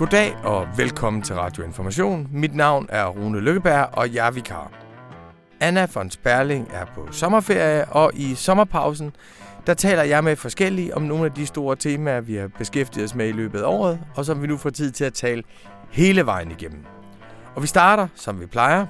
[0.00, 2.28] Goddag og velkommen til Radio Information.
[2.32, 4.70] Mit navn er Rune Lykkeberg, og jeg er vikar.
[5.60, 9.12] Anna von Sperling er på sommerferie, og i sommerpausen,
[9.66, 13.14] der taler jeg med forskellige om nogle af de store temaer, vi har beskæftiget os
[13.14, 15.42] med i løbet af året, og som vi nu får tid til at tale
[15.90, 16.84] hele vejen igennem.
[17.54, 18.86] Og vi starter, som vi plejer,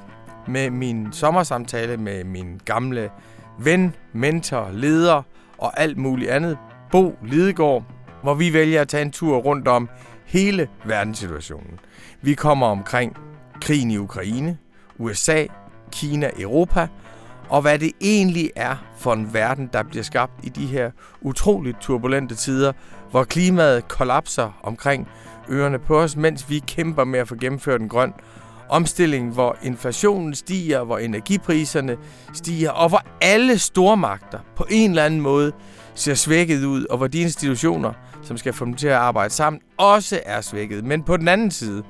[0.48, 3.10] med min sommersamtale med min gamle
[3.58, 5.22] ven, mentor, leder
[5.58, 6.58] og alt muligt andet,
[6.90, 7.84] Bo Lidegaard,
[8.22, 9.88] hvor vi vælger at tage en tur rundt om
[10.30, 11.80] hele verdenssituationen.
[12.22, 13.16] Vi kommer omkring
[13.60, 14.58] krigen i Ukraine,
[14.98, 15.46] USA,
[15.92, 16.88] Kina, Europa,
[17.48, 20.90] og hvad det egentlig er for en verden, der bliver skabt i de her
[21.20, 22.72] utroligt turbulente tider,
[23.10, 25.08] hvor klimaet kollapser omkring
[25.50, 28.12] ørerne på os, mens vi kæmper med at få gennemført en grøn
[28.68, 31.96] omstilling, hvor inflationen stiger, hvor energipriserne
[32.32, 35.52] stiger, og hvor alle stormagter på en eller anden måde
[35.94, 39.62] ser svækket ud, og hvor de institutioner, som skal få dem til at arbejde sammen,
[39.76, 40.84] også er svækket.
[40.84, 41.82] Men på den anden side,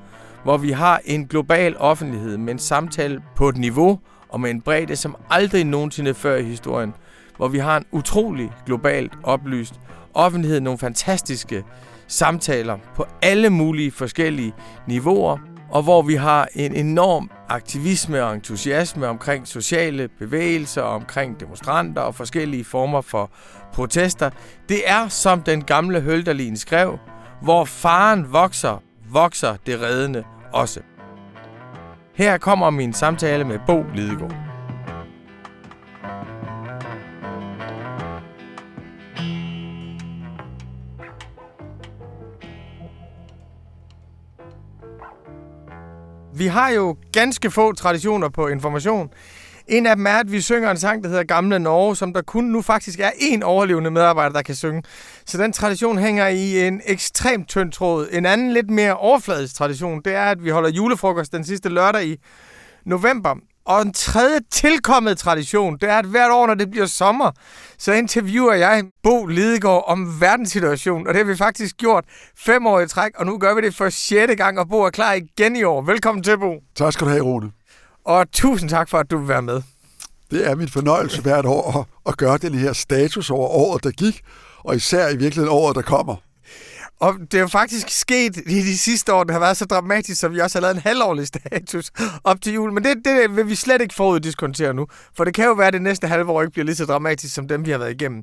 [0.45, 4.61] hvor vi har en global offentlighed med en samtale på et niveau og med en
[4.61, 6.95] bredde, som aldrig nogensinde før i historien,
[7.37, 9.75] hvor vi har en utrolig globalt oplyst
[10.15, 11.65] offentlighed, nogle fantastiske
[12.07, 14.53] samtaler på alle mulige forskellige
[14.87, 15.39] niveauer,
[15.71, 22.15] og hvor vi har en enorm aktivisme og entusiasme omkring sociale bevægelser, omkring demonstranter og
[22.15, 23.31] forskellige former for
[23.73, 24.31] protester.
[24.69, 26.99] Det er, som den gamle Hølderlin skrev,
[27.43, 30.81] hvor faren vokser, vokser det reddende også.
[32.15, 34.50] Her kommer min samtale med Bo Lidegaard.
[46.41, 49.11] Vi har jo ganske få traditioner på information.
[49.69, 52.23] En af dem er, at vi synger en sang, der hedder Gamle Norge, som der
[52.23, 54.83] kun nu faktisk er én overlevende medarbejder, der kan synge.
[55.27, 58.09] Så den tradition hænger i en ekstremt tynd tråd.
[58.13, 62.07] En anden lidt mere overfladisk tradition, det er, at vi holder julefrokost den sidste lørdag
[62.07, 62.17] i
[62.85, 63.37] november.
[63.65, 67.31] Og en tredje tilkommet tradition, det er, at hvert år, når det bliver sommer,
[67.79, 71.07] så interviewer jeg Bo Lidegaard om verdenssituationen.
[71.07, 72.05] Og det har vi faktisk gjort
[72.37, 74.91] fem år i træk, og nu gør vi det for sjette gang, og Bo er
[74.91, 75.83] klar igen i år.
[75.83, 76.63] Velkommen til, Bo.
[76.75, 77.51] Tak skal du have, Rune.
[78.05, 79.63] Og tusind tak for, at du vil være med.
[80.31, 84.21] Det er min fornøjelse hvert år at, gøre den her status over året, der gik,
[84.59, 86.17] og især i virkeligheden året, der kommer.
[87.01, 90.21] Og det er jo faktisk sket i de sidste år, det har været så dramatisk,
[90.21, 91.91] så vi også har lavet en halvårlig status
[92.25, 92.73] op til jul.
[92.73, 95.73] Men det, det vil vi slet ikke foruddiskontere nu, for det kan jo være, at
[95.73, 98.23] det næste halve år ikke bliver lige så dramatisk som dem, vi har været igennem.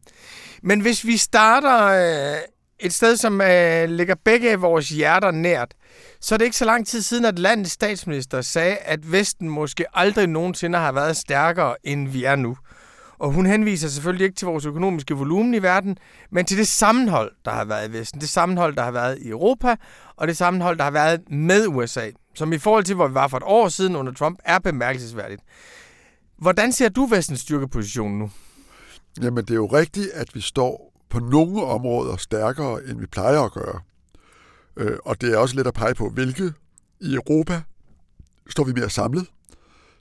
[0.64, 2.38] Men hvis vi starter øh,
[2.80, 5.74] et sted, som øh, ligger begge vores hjerter nært,
[6.22, 9.86] så er det ikke så lang tid siden, at landets statsminister sagde, at Vesten måske
[9.94, 12.58] aldrig nogensinde har været stærkere, end vi er nu.
[13.20, 15.98] Og hun henviser selvfølgelig ikke til vores økonomiske volumen i verden,
[16.32, 18.22] men til det sammenhold, der har været i Vesten.
[18.22, 19.76] Det sammenhold, der har været i Europa,
[20.16, 22.10] og det sammenhold, der har været med USA.
[22.36, 25.42] Som i forhold til, hvor vi var for et år siden under Trump, er bemærkelsesværdigt.
[26.38, 28.32] Hvordan ser du Vestens styrkeposition nu?
[29.22, 33.42] Jamen, det er jo rigtigt, at vi står på nogle områder stærkere, end vi plejer
[33.42, 33.80] at gøre.
[34.78, 36.54] Øh, og det er også let at pege på, hvilke
[37.02, 37.62] i Europa
[38.50, 39.28] står vi mere samlet,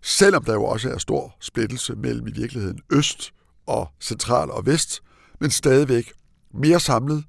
[0.06, 3.32] selvom der jo også er stor splittelse mellem i virkeligheden øst
[3.66, 5.02] og central og vest,
[5.40, 6.12] men stadigvæk
[6.54, 7.24] mere samlet,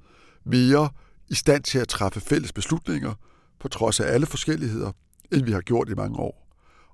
[0.45, 0.89] mere
[1.29, 3.13] i stand til at træffe fælles beslutninger,
[3.59, 4.91] på trods af alle forskelligheder,
[5.31, 6.47] end vi har gjort i mange år.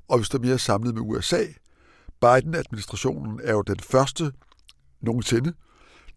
[0.08, 1.44] Og vi står mere samlet med USA.
[2.22, 4.32] Biden-administrationen er jo den første
[5.02, 5.54] nogensinde,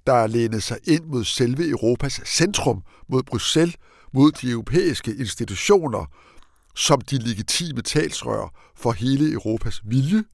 [0.06, 3.76] der er lænet sig ind mod selve Europas centrum, mod Bruxelles,
[4.12, 6.06] mod de europæiske institutioner,
[6.76, 10.24] som de legitime talsrør for hele Europas vilje,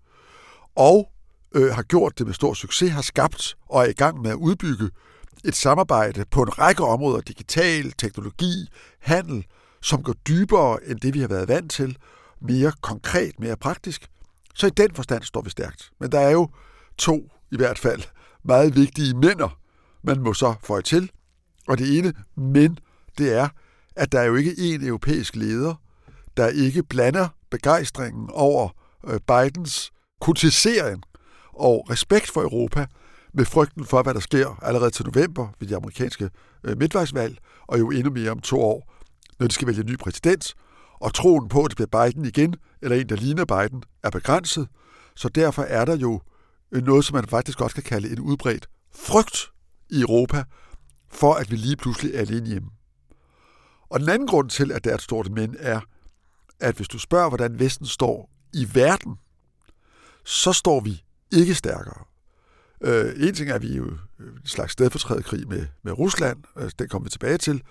[0.76, 1.12] og
[1.54, 4.36] øh, har gjort det med stor succes, har skabt og er i gang med at
[4.36, 4.90] udbygge
[5.44, 8.68] et samarbejde på en række områder, digital, teknologi,
[9.00, 9.46] handel,
[9.82, 11.96] som går dybere end det, vi har været vant til,
[12.40, 14.08] mere konkret, mere praktisk.
[14.54, 15.90] Så i den forstand står vi stærkt.
[16.00, 16.48] Men der er jo
[16.98, 18.02] to, i hvert fald,
[18.44, 19.58] meget vigtige mænder,
[20.02, 21.10] man må så få til.
[21.68, 22.78] Og det ene men,
[23.18, 23.48] det er,
[23.96, 25.74] at der er jo ikke én europæisk leder,
[26.36, 28.68] der ikke blander begejstringen over
[29.08, 31.02] øh, Bidens kritisering
[31.52, 32.86] og respekt for Europa
[33.34, 36.30] med frygten for, hvad der sker allerede til november ved de amerikanske
[36.64, 38.92] øh, midtvejsvalg, og jo endnu mere om to år,
[39.38, 40.54] når de skal vælge ny præsident.
[41.00, 44.68] Og troen på, at det bliver Biden igen, eller en, der ligner Biden, er begrænset.
[45.16, 46.20] Så derfor er der jo
[46.72, 49.50] øh, noget, som man faktisk også kan kalde en udbredt frygt
[49.90, 50.44] i Europa,
[51.10, 52.68] for at vi lige pludselig er alene hjemme.
[53.90, 55.80] Og den anden grund til, at det er et stort men, er,
[56.62, 59.16] at hvis du spørger, hvordan Vesten står i verden,
[60.24, 62.04] så står vi ikke stærkere.
[62.80, 63.88] Øh, en ting er, at vi er jo
[64.20, 67.62] en slags stedfortræderkrig med, med Rusland, altså, den kommer vi tilbage til,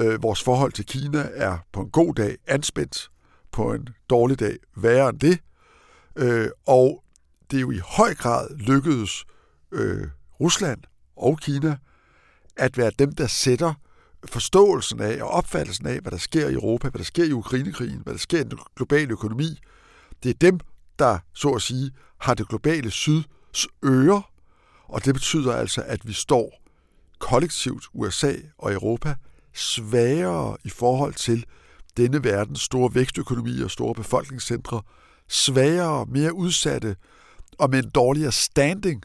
[0.00, 3.10] Øh, vores forhold til Kina er på en god dag anspændt,
[3.52, 5.38] på en dårlig dag værre end det.
[6.16, 7.04] Øh, og
[7.50, 9.24] det er jo i høj grad lykkedes
[9.72, 10.08] øh,
[10.40, 10.82] Rusland
[11.16, 11.76] og Kina
[12.56, 13.74] at være dem, der sætter
[14.26, 18.00] forståelsen af og opfattelsen af, hvad der sker i Europa, hvad der sker i Ukrainekrigen,
[18.04, 19.58] hvad der sker i den globale økonomi.
[20.22, 20.60] Det er dem,
[20.98, 24.30] der, så at sige, har det globale syds ører,
[24.88, 26.62] og det betyder altså, at vi står
[27.18, 29.14] kollektivt, USA og Europa,
[29.54, 31.44] svagere i forhold til
[31.96, 34.82] denne verdens store vækstøkonomier og store befolkningscentre,
[35.28, 36.96] svagere, mere udsatte
[37.58, 39.02] og med en dårligere standing,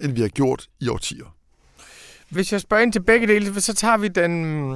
[0.00, 1.36] end vi har gjort i årtier.
[2.34, 4.74] Hvis jeg spørger ind til begge dele, så tager vi den,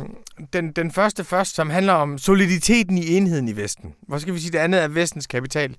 [0.52, 3.94] den, den første først, som handler om soliditeten i enheden i Vesten.
[4.08, 5.76] Hvor skal vi sige, det andet er vestens kapital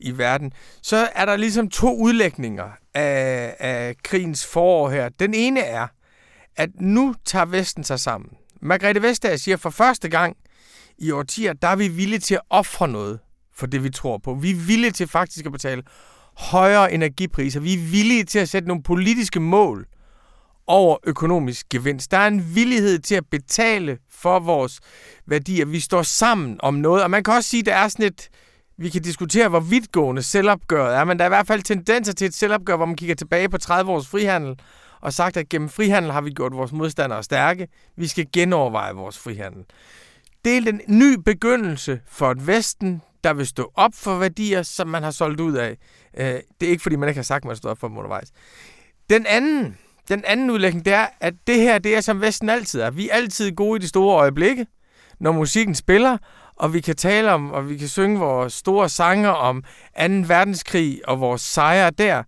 [0.00, 0.52] i verden.
[0.82, 5.08] Så er der ligesom to udlægninger af, af krigens forår her.
[5.08, 5.86] Den ene er,
[6.56, 8.30] at nu tager Vesten sig sammen.
[8.62, 10.36] Margrethe Vestager siger, for første gang
[10.98, 13.18] i årtier, der er vi villige til at ofre noget
[13.54, 14.34] for det, vi tror på.
[14.34, 15.82] Vi er villige til faktisk at betale
[16.36, 17.60] højere energipriser.
[17.60, 19.86] Vi er villige til at sætte nogle politiske mål
[20.68, 22.10] over økonomisk gevinst.
[22.10, 24.80] Der er en villighed til at betale for vores
[25.26, 25.66] værdier.
[25.66, 28.28] Vi står sammen om noget, og man kan også sige, at der er sådan et,
[28.78, 32.26] vi kan diskutere, hvor vidtgående selvopgøret er, men der er i hvert fald tendenser til
[32.26, 34.58] et selvopgør, hvor man kigger tilbage på 30 års frihandel,
[35.00, 37.68] og sagt, at gennem frihandel har vi gjort vores modstandere stærke.
[37.96, 39.64] Vi skal genoverveje vores frihandel.
[40.44, 44.88] Det er den ny begyndelse for et Vesten, der vil stå op for værdier, som
[44.88, 45.76] man har solgt ud af.
[46.16, 46.26] Øh,
[46.60, 48.28] det er ikke, fordi man ikke har sagt, at man står op for dem undervejs.
[49.10, 49.76] Den anden,
[50.08, 52.90] den anden udlægning, det er, at det her, det er som Vesten altid er.
[52.90, 54.66] Vi er altid gode i de store øjeblikke,
[55.20, 56.18] når musikken spiller,
[56.56, 60.04] og vi kan tale om, og vi kan synge vores store sange om 2.
[60.26, 62.22] verdenskrig og vores sejre der.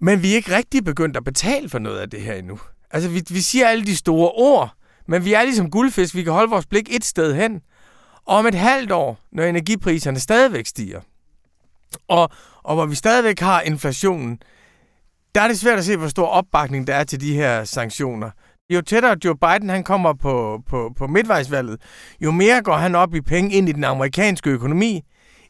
[0.00, 2.60] Men vi er ikke rigtig begyndt at betale for noget af det her endnu.
[2.90, 4.74] Altså, vi, vi siger alle de store ord,
[5.08, 6.14] men vi er ligesom guldfisk.
[6.14, 7.60] Vi kan holde vores blik et sted hen.
[8.26, 11.00] Og om et halvt år, når energipriserne stadigvæk stiger,
[12.08, 12.30] og,
[12.62, 14.38] og hvor vi stadigvæk har inflationen,
[15.34, 18.30] der er det svært at se, hvor stor opbakning der er til de her sanktioner.
[18.70, 21.80] Jo tættere Joe Biden han kommer på, på, på midtvejsvalget,
[22.20, 25.02] jo mere går han op i penge ind i den amerikanske økonomi,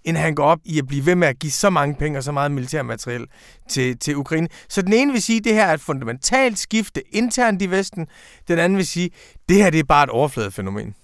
[0.04, 2.24] end han går op i at blive ved med at give så mange penge og
[2.24, 3.26] så meget militærmateriel
[3.68, 4.48] til, til Ukraine.
[4.68, 8.06] Så den ene vil sige, at det her er et fundamentalt skifte internt i Vesten.
[8.48, 10.94] Den anden vil sige, at det her det er bare et overfladefænomen.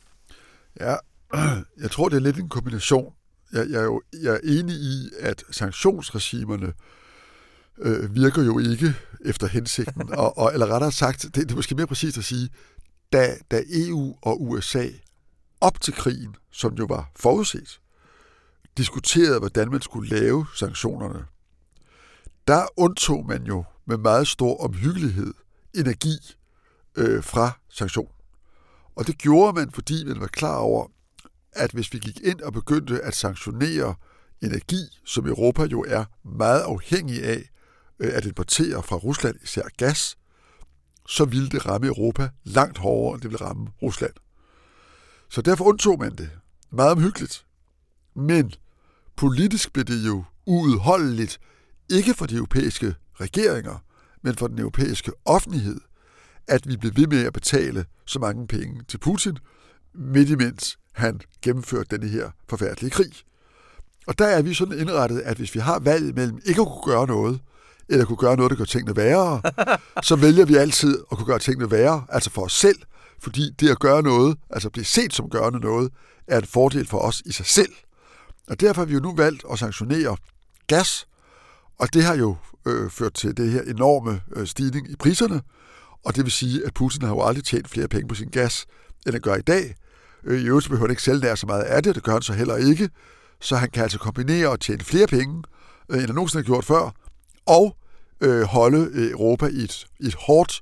[0.81, 0.95] Ja,
[1.83, 3.13] jeg tror, det er lidt en kombination.
[3.53, 6.73] Jeg, jeg, er, jo, jeg er enig i, at sanktionsregimerne øh,
[8.11, 8.95] virker jo ikke
[9.25, 10.15] efter hensigten.
[10.23, 12.49] og, og, eller rettere sagt, det, det er måske mere præcist at sige,
[13.13, 14.89] da, da EU og USA
[15.61, 17.81] op til krigen, som jo var forudset,
[18.77, 21.25] diskuterede, hvordan man skulle lave sanktionerne,
[22.49, 25.35] der undtog man jo med meget stor omhyggelighed
[25.75, 26.17] energi
[26.97, 28.09] øh, fra sanktion.
[28.97, 30.87] Og det gjorde man, fordi man var klar over,
[31.53, 33.95] at hvis vi gik ind og begyndte at sanktionere
[34.43, 37.56] energi, som Europa jo er meget afhængig af øh,
[38.01, 40.17] Øh, at importere fra Rusland, især gas,
[41.09, 44.13] så ville det ramme Europa langt hårdere, end det ville ramme Rusland.
[45.29, 46.31] Så derfor undtog man det.
[46.71, 47.47] Meget omhyggeligt.
[48.15, 48.53] Men
[49.17, 51.41] politisk blev det jo uudholdeligt,
[51.91, 53.79] ikke for de europæiske regeringer,
[54.23, 55.81] men for den europæiske offentlighed,
[56.47, 59.39] at vi blev ved med at betale så mange penge til Putin,
[59.95, 63.13] midt imens han gennemførte denne her forfærdelige krig.
[64.07, 66.95] Og der er vi sådan indrettet, at hvis vi har valget mellem ikke at kunne
[66.95, 67.41] gøre noget,
[67.89, 69.43] eller kunne gøre noget, der gør tingene værre,
[70.03, 72.79] så vælger vi altid at kunne gøre tingene værre, altså for os selv,
[73.23, 75.93] fordi det at gøre noget, altså blive set som gørende noget,
[76.27, 77.73] er en fordel for os i sig selv.
[78.49, 80.17] Og derfor har vi jo nu valgt at sanktionere
[80.67, 81.07] gas,
[81.79, 85.43] og det har jo øh, ført til det her enorme øh, stigning i priserne,
[86.05, 88.67] og det vil sige, at Putin har jo aldrig tjent flere penge på sin gas,
[89.07, 89.75] end han gør i dag.
[90.25, 92.23] Øh, I øvrigt behøver han ikke selv nær så meget af det, det gør han
[92.23, 92.91] så heller ikke,
[93.41, 95.43] så han kan altså kombinere og tjene flere penge,
[95.89, 96.91] øh, end han nogensinde har gjort før,
[97.47, 97.77] og
[98.21, 100.61] øh, holde øh, Europa i et, i et hårdt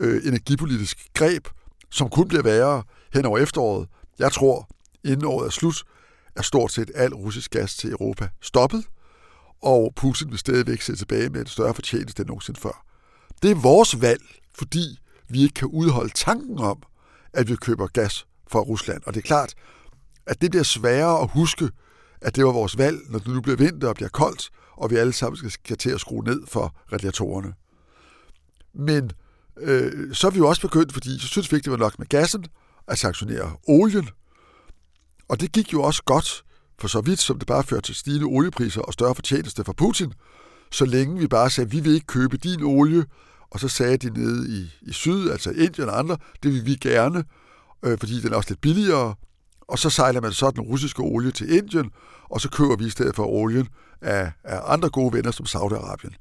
[0.00, 1.48] øh, energipolitisk greb,
[1.90, 2.82] som kun bliver værre
[3.14, 3.88] hen over efteråret.
[4.18, 4.68] Jeg tror,
[5.04, 5.84] inden året er slut,
[6.36, 8.84] er stort set al russisk gas til Europa stoppet,
[9.62, 12.84] og Putin vil stadigvæk se tilbage med en større fortjeneste end nogensinde før.
[13.42, 14.22] Det er vores valg,
[14.54, 16.82] fordi vi ikke kan udholde tanken om,
[17.32, 19.02] at vi køber gas fra Rusland.
[19.06, 19.54] Og det er klart,
[20.26, 21.70] at det bliver sværere at huske,
[22.20, 24.96] at det var vores valg, når det nu bliver vinter og bliver koldt, og vi
[24.96, 27.54] alle sammen skal til at skrue ned for radiatorerne.
[28.74, 29.10] Men
[29.56, 31.98] øh, så er vi jo også begyndt, fordi så synes vi ikke, det var nok
[31.98, 32.46] med gassen,
[32.88, 34.08] at sanktionere olien.
[35.28, 36.44] Og det gik jo også godt,
[36.78, 40.12] for så vidt som det bare førte til stigende oliepriser og større fortjeneste for Putin,
[40.70, 43.04] så længe vi bare sagde, vi vil ikke købe din olie,
[43.50, 46.74] og så sagde de nede i, i syd, altså Indien og andre, det vil vi
[46.74, 47.24] gerne,
[47.82, 49.14] øh, fordi den er også lidt billigere,
[49.68, 51.90] og så sejler man så den russiske olie til Indien,
[52.30, 53.68] og så køber vi i stedet for olien
[54.00, 56.14] af, af andre gode venner som Saudi-Arabien.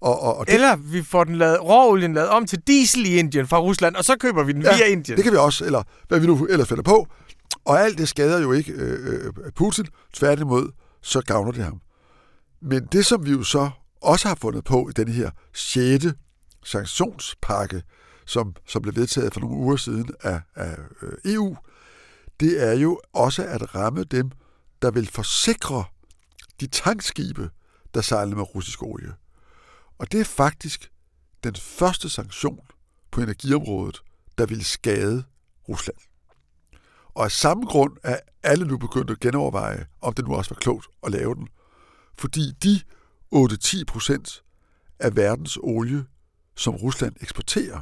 [0.00, 3.18] Og, og, og det, Eller vi får den lavet, råolien lavet om til diesel i
[3.18, 5.16] Indien fra Rusland, og så køber vi den ja, via Indien.
[5.16, 7.06] det kan vi også, eller hvad vi nu ellers finder på.
[7.64, 9.86] Og alt det skader jo ikke øh, øh, Putin.
[10.12, 10.72] Tværtimod,
[11.02, 11.80] så gavner det ham.
[12.62, 13.70] Men det, som vi jo så
[14.02, 16.06] også har fundet på i den her 6.
[16.64, 17.82] sanktionspakke,
[18.26, 21.56] som, som blev vedtaget for nogle uger siden af, af øh, EU,
[22.40, 24.30] det er jo også at ramme dem,
[24.82, 25.84] der vil forsikre
[26.60, 27.50] de tankskibe,
[27.94, 29.14] der sejlede med russisk olie.
[29.98, 30.92] Og det er faktisk
[31.44, 32.66] den første sanktion
[33.10, 34.02] på energiområdet,
[34.38, 35.24] der vil skade
[35.68, 35.96] Rusland.
[37.14, 40.58] Og af samme grund er alle nu begyndt at genoverveje, om det nu også var
[40.60, 41.48] klogt at lave den.
[42.18, 42.80] Fordi de
[43.34, 44.44] 8-10 procent
[44.98, 46.04] af verdens olie,
[46.56, 47.80] som Rusland eksporterer,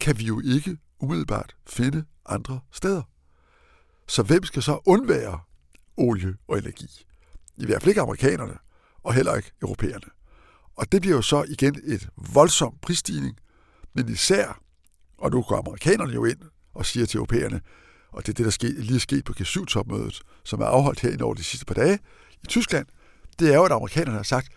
[0.00, 3.02] kan vi jo ikke umiddelbart finde andre steder.
[4.08, 5.40] Så hvem skal så undvære
[5.96, 7.05] olie og energi?
[7.58, 8.58] I hvert fald ikke amerikanerne,
[9.02, 10.06] og heller ikke europæerne.
[10.76, 13.36] Og det bliver jo så igen et voldsom prisstigning,
[13.94, 14.60] men især,
[15.18, 16.38] og nu går amerikanerne jo ind
[16.74, 17.60] og siger til europæerne,
[18.12, 21.24] og det er det, der skete, lige er sket på G7-topmødet, som er afholdt her
[21.24, 21.98] over de sidste par dage
[22.42, 22.86] i Tyskland,
[23.38, 24.48] det er jo, at amerikanerne har sagt,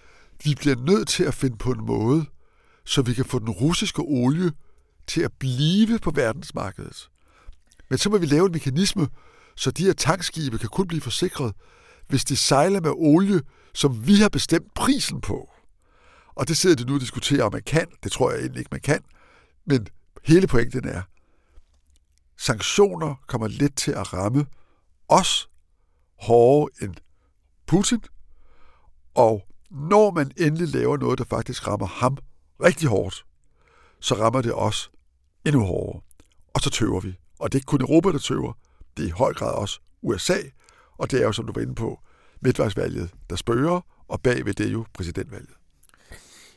[0.44, 2.25] vi bliver nødt til at finde på en måde,
[2.86, 4.51] så vi kan få den russiske olie
[5.08, 7.10] til at blive på verdensmarkedet.
[7.89, 9.08] Men så må vi lave en mekanisme,
[9.56, 11.53] så de her tankskibe kan kun blive forsikret,
[12.10, 13.42] hvis de sejler med olie,
[13.74, 15.50] som vi har bestemt prisen på.
[16.36, 17.88] Og det sidder de nu og diskuterer, om man kan.
[18.04, 19.04] Det tror jeg egentlig ikke, man kan.
[19.66, 19.88] Men
[20.24, 21.01] hele pointen er,
[22.38, 24.46] sanktioner kommer lidt til at ramme
[25.08, 25.50] os
[26.20, 26.96] hårdere end
[27.68, 28.01] Putin.
[29.16, 32.18] Og når man endelig laver noget, der faktisk rammer ham
[32.63, 33.25] rigtig hårdt,
[34.00, 34.92] så rammer det os
[35.46, 36.01] endnu hårdere.
[36.54, 37.20] Og så tøver vi.
[37.39, 38.54] Og det er ikke kun Europa, der tøver.
[38.98, 40.38] Det er i høj grad også USA.
[41.00, 42.00] Og det er jo, som du var inde på,
[42.41, 45.50] midtvejsvalget, der spørger, og bagved det er jo præsidentvalget.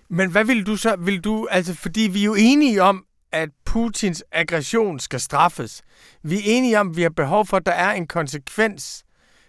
[0.09, 0.97] Men hvad vil du så?
[0.97, 5.83] Vil du, altså, fordi vi er jo enige om, at Putins aggression skal straffes.
[6.23, 9.05] Vi er enige om, at vi har behov for, at der er en konsekvens,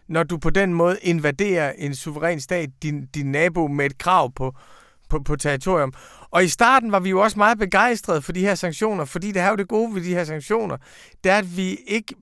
[0.08, 4.34] når du på den måde invaderer en suveræn stat, din, din nabo, med et krav
[4.34, 4.56] på,
[5.10, 5.94] på, på territorium.
[6.32, 9.42] Og i starten var vi jo også meget begejstrede for de her sanktioner, fordi det
[9.42, 10.78] er jo det gode ved de her sanktioner,
[11.24, 12.16] det er, at vi ikke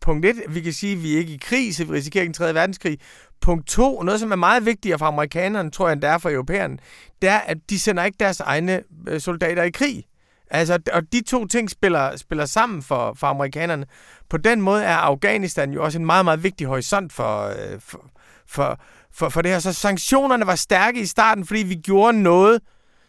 [0.00, 2.30] punkt 1, vi kan sige, at vi er ikke i krig, så vi risikerer ikke
[2.30, 2.98] en tredje verdenskrig.
[3.40, 6.30] Punkt 2, noget som er meget vigtigere for amerikanerne, tror jeg, end det er for
[6.30, 6.78] europæerne,
[7.22, 10.04] det er, at de sender ikke deres egne øh, soldater i krig.
[10.50, 13.86] Altså, og de to ting spiller, spiller sammen for, for amerikanerne.
[14.28, 18.10] På den måde er Afghanistan jo også en meget, meget vigtig horisont for, øh, for,
[18.46, 18.80] for,
[19.12, 19.58] for, for det her.
[19.58, 22.60] Så sanktionerne var stærke i starten, fordi vi gjorde noget,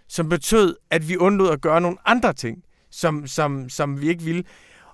[0.08, 2.58] som betød, at vi undlod at gøre nogle andre ting,
[2.92, 4.44] som, som, som vi ikke ville.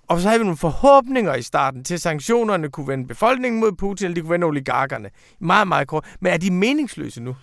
[0.10, 3.72] Og så havde vi nogle forhåbninger i starten til, at sanktionerne kunne vende befolkningen mod
[3.72, 5.10] Putin, eller de kunne vende oligarkerne.
[5.40, 6.06] Meget, meget kort.
[6.22, 7.36] Men er de meningsløse nu?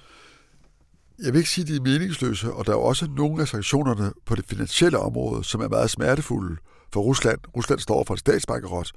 [1.25, 4.13] Jeg vil ikke sige, at de er meningsløse, og der er også nogle af sanktionerne
[4.27, 6.57] på det finansielle område, som er meget smertefulde
[6.93, 7.39] for Rusland.
[7.57, 8.93] Rusland står for en statsbankerot.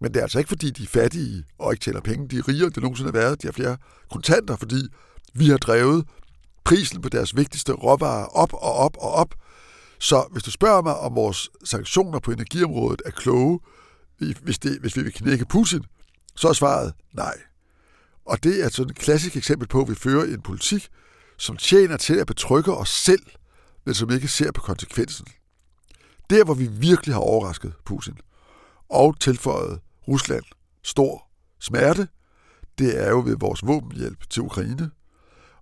[0.00, 2.28] Men det er altså ikke, fordi de er fattige og ikke tjener penge.
[2.28, 3.42] De er rigere, end det nogensinde har været.
[3.42, 3.76] De har flere
[4.12, 4.82] kontanter, fordi
[5.34, 6.04] vi har drevet
[6.64, 9.34] prisen på deres vigtigste råvarer op og op og op.
[9.98, 13.60] Så hvis du spørger mig, om vores sanktioner på energiområdet er kloge,
[14.18, 15.84] hvis, det, hvis vi vil knække Putin,
[16.36, 17.34] så er svaret nej.
[18.26, 20.88] Og det er sådan et klassisk eksempel på, at vi fører en politik,
[21.36, 23.22] som tjener til at betrygge os selv,
[23.84, 25.26] men som ikke ser på konsekvensen.
[26.30, 28.18] Der, hvor vi virkelig har overrasket Putin
[28.90, 30.44] og tilføjet Rusland
[30.82, 31.28] stor
[31.60, 32.08] smerte,
[32.78, 34.90] det er jo ved vores våbenhjælp til Ukraine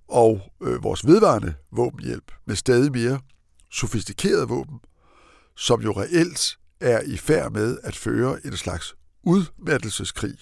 [0.09, 3.21] og øh, vores vedvarende våbenhjælp med stadig mere
[3.71, 4.81] sofistikerede våben,
[5.57, 10.35] som jo reelt er i færd med at føre en slags udmattelseskrig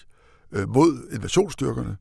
[0.53, 1.97] øh, mod invasionsstyrkerne.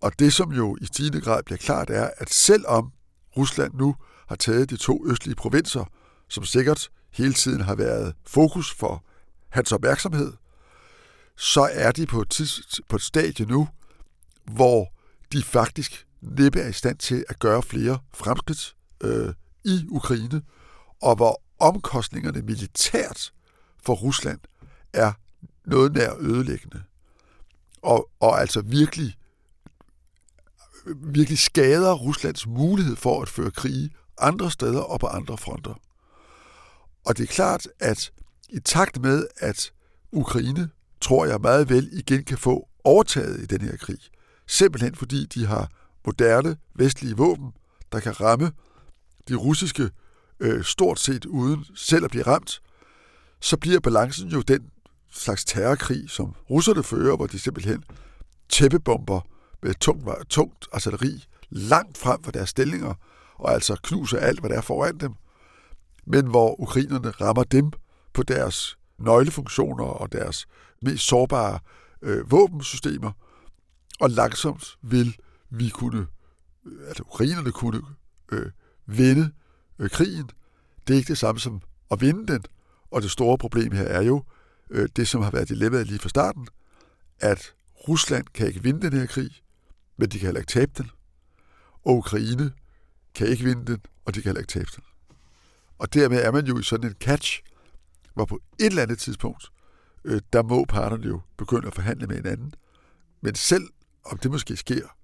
[0.00, 2.92] Og det, som jo i stigende grad bliver klart, er, at selvom
[3.36, 3.96] Rusland nu
[4.28, 5.84] har taget de to østlige provinser,
[6.28, 9.04] som sikkert hele tiden har været fokus for
[9.48, 10.32] hans opmærksomhed,
[11.36, 13.68] så er de på et, tids, på et stadie nu,
[14.44, 14.92] hvor
[15.32, 19.34] de faktisk næppe er i stand til at gøre flere fremskridt øh,
[19.68, 20.42] i Ukraine,
[21.02, 23.32] og hvor omkostningerne militært
[23.82, 24.40] for Rusland
[24.92, 25.12] er
[25.64, 26.82] noget nær ødelæggende.
[27.82, 29.16] Og, og altså virkelig,
[30.96, 35.74] virkelig skader Ruslands mulighed for at føre krige andre steder og på andre fronter.
[37.04, 38.12] Og det er klart, at
[38.48, 39.72] i takt med, at
[40.12, 40.70] Ukraine,
[41.00, 43.98] tror jeg meget vel, igen kan få overtaget i den her krig,
[44.46, 45.70] simpelthen fordi de har
[46.04, 47.52] moderne vestlige våben,
[47.92, 48.52] der kan ramme
[49.28, 49.90] de russiske
[50.40, 52.62] øh, stort set uden selv at blive ramt,
[53.40, 54.70] så bliver balancen jo den
[55.10, 57.84] slags terrorkrig, som russerne fører, hvor de simpelthen
[58.48, 59.20] tæppebomber
[59.62, 62.94] med tungt, tungt artilleri langt frem for deres stillinger,
[63.34, 65.14] og altså knuser alt, hvad der er foran dem,
[66.06, 67.72] men hvor ukrainerne rammer dem
[68.12, 70.46] på deres nøglefunktioner og deres
[70.82, 71.58] mest sårbare
[72.02, 73.12] øh, våbensystemer,
[74.00, 75.16] og langsomt vil
[75.50, 76.06] vi kunne,
[76.66, 77.82] øh, altså ukrainerne kunne
[78.32, 78.50] øh,
[78.88, 79.32] vinde
[79.78, 80.30] øh, krigen.
[80.86, 82.44] Det er ikke det samme som at vinde den,
[82.90, 84.24] og det store problem her er jo
[84.70, 86.48] øh, det, som har været dilemmaet lige fra starten,
[87.20, 87.54] at
[87.88, 89.30] Rusland kan ikke vinde den her krig,
[89.96, 90.90] men de kan heller ikke tabe den.
[91.84, 92.52] Og Ukraine
[93.14, 94.84] kan ikke vinde den, og de kan heller ikke tabe den.
[95.78, 97.42] Og dermed er man jo i sådan en catch,
[98.14, 99.44] hvor på et eller andet tidspunkt,
[100.04, 102.54] øh, der må parterne jo begynde at forhandle med hinanden.
[103.20, 103.68] Men selv
[104.04, 104.96] om det måske sker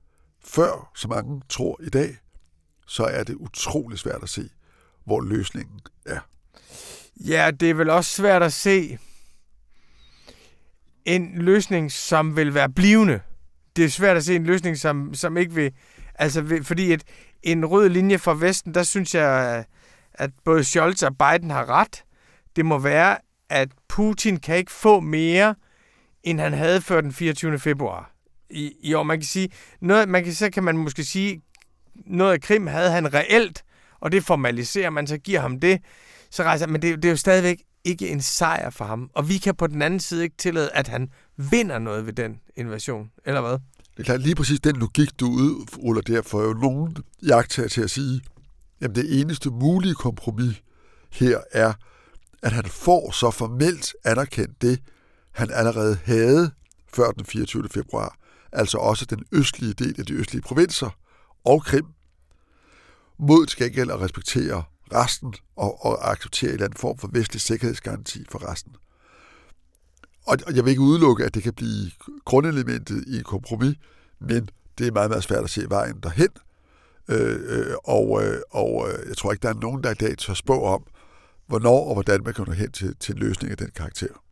[0.44, 2.18] før, så mange tror i dag,
[2.86, 4.48] så er det utrolig svært at se,
[5.04, 6.20] hvor løsningen er.
[7.16, 8.98] Ja, det er vel også svært at se
[11.04, 13.20] en løsning, som vil være blivende.
[13.76, 15.72] Det er svært at se en løsning, som, som ikke vil...
[16.14, 17.04] Altså, vil, fordi et,
[17.42, 19.64] en rød linje fra Vesten, der synes jeg,
[20.14, 22.04] at både Scholz og Biden har ret.
[22.56, 25.54] Det må være, at Putin kan ikke få mere,
[26.22, 27.58] end han havde før den 24.
[27.58, 28.14] februar
[28.50, 29.02] i, i år.
[29.02, 29.48] Man kan sige,
[29.80, 31.42] noget, man kan, så kan man måske sige,
[32.06, 33.64] noget af Krim havde han reelt,
[34.00, 35.80] og det formaliserer man, så giver ham det.
[36.30, 39.10] Så rejser, men det, det er jo stadigvæk ikke en sejr for ham.
[39.14, 42.40] Og vi kan på den anden side ikke tillade, at han vinder noget ved den
[42.56, 43.52] invasion, eller hvad?
[43.52, 46.96] Det er klart, lige præcis den logik, du udruller der, får jo nogen
[47.26, 48.20] jagttager til at sige,
[48.80, 50.62] jamen det eneste mulige kompromis
[51.12, 51.72] her er,
[52.42, 54.80] at han får så formelt anerkendt det,
[55.32, 56.50] han allerede havde
[56.94, 57.68] før den 24.
[57.68, 58.16] februar,
[58.52, 60.90] altså også den østlige del af de østlige provinser
[61.44, 61.86] og Krim,
[63.18, 67.40] mod til gengæld at respektere resten og, og acceptere en eller anden form for vestlig
[67.40, 68.76] sikkerhedsgaranti for resten.
[70.26, 71.90] Og, og jeg vil ikke udelukke, at det kan blive
[72.24, 73.76] grundelementet i en kompromis,
[74.20, 76.28] men det er meget, meget svært at se vejen derhen.
[77.08, 80.18] Øh, øh, og øh, og øh, jeg tror ikke, der er nogen, der i dag
[80.18, 80.86] tør spå om,
[81.46, 84.23] hvornår og hvordan man kan nå hen til, til en løsning af den karakter.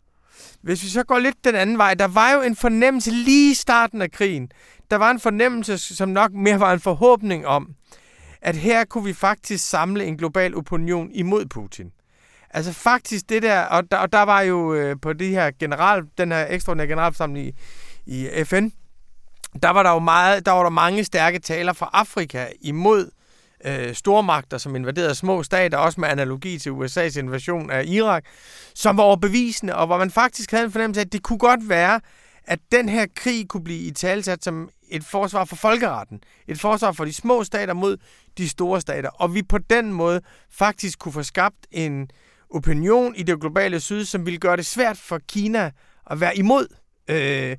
[0.63, 3.55] Hvis vi så går lidt den anden vej, der var jo en fornemmelse lige i
[3.55, 4.53] starten af krigen.
[4.91, 7.75] Der var en fornemmelse, som nok mere var en forhåbning om,
[8.43, 11.93] at her kunne vi faktisk samle en global opinion imod Putin.
[12.51, 16.03] Altså faktisk det der, og der, og der var jo øh, på det her general,
[16.19, 17.53] den her ekstraordinære generalforsamling i,
[18.07, 18.69] i FN,
[19.63, 23.11] der var der jo meget, der var der mange stærke taler fra Afrika imod
[23.65, 28.25] øh, stormagter, som invaderede små stater, også med analogi til USA's invasion af Irak,
[28.75, 31.69] som var overbevisende, og hvor man faktisk havde en fornemmelse af, at det kunne godt
[31.69, 32.01] være,
[32.45, 36.21] at den her krig kunne blive i talsat som et forsvar for folkeretten.
[36.49, 37.97] Et forsvar for de små stater mod
[38.39, 39.09] de store stater.
[39.09, 40.21] Og vi på den måde
[40.51, 42.11] faktisk kunne få skabt en
[42.51, 45.71] opinion i det globale syd, som ville gøre det svært for Kina
[46.11, 46.67] at være imod.
[47.09, 47.57] Øh,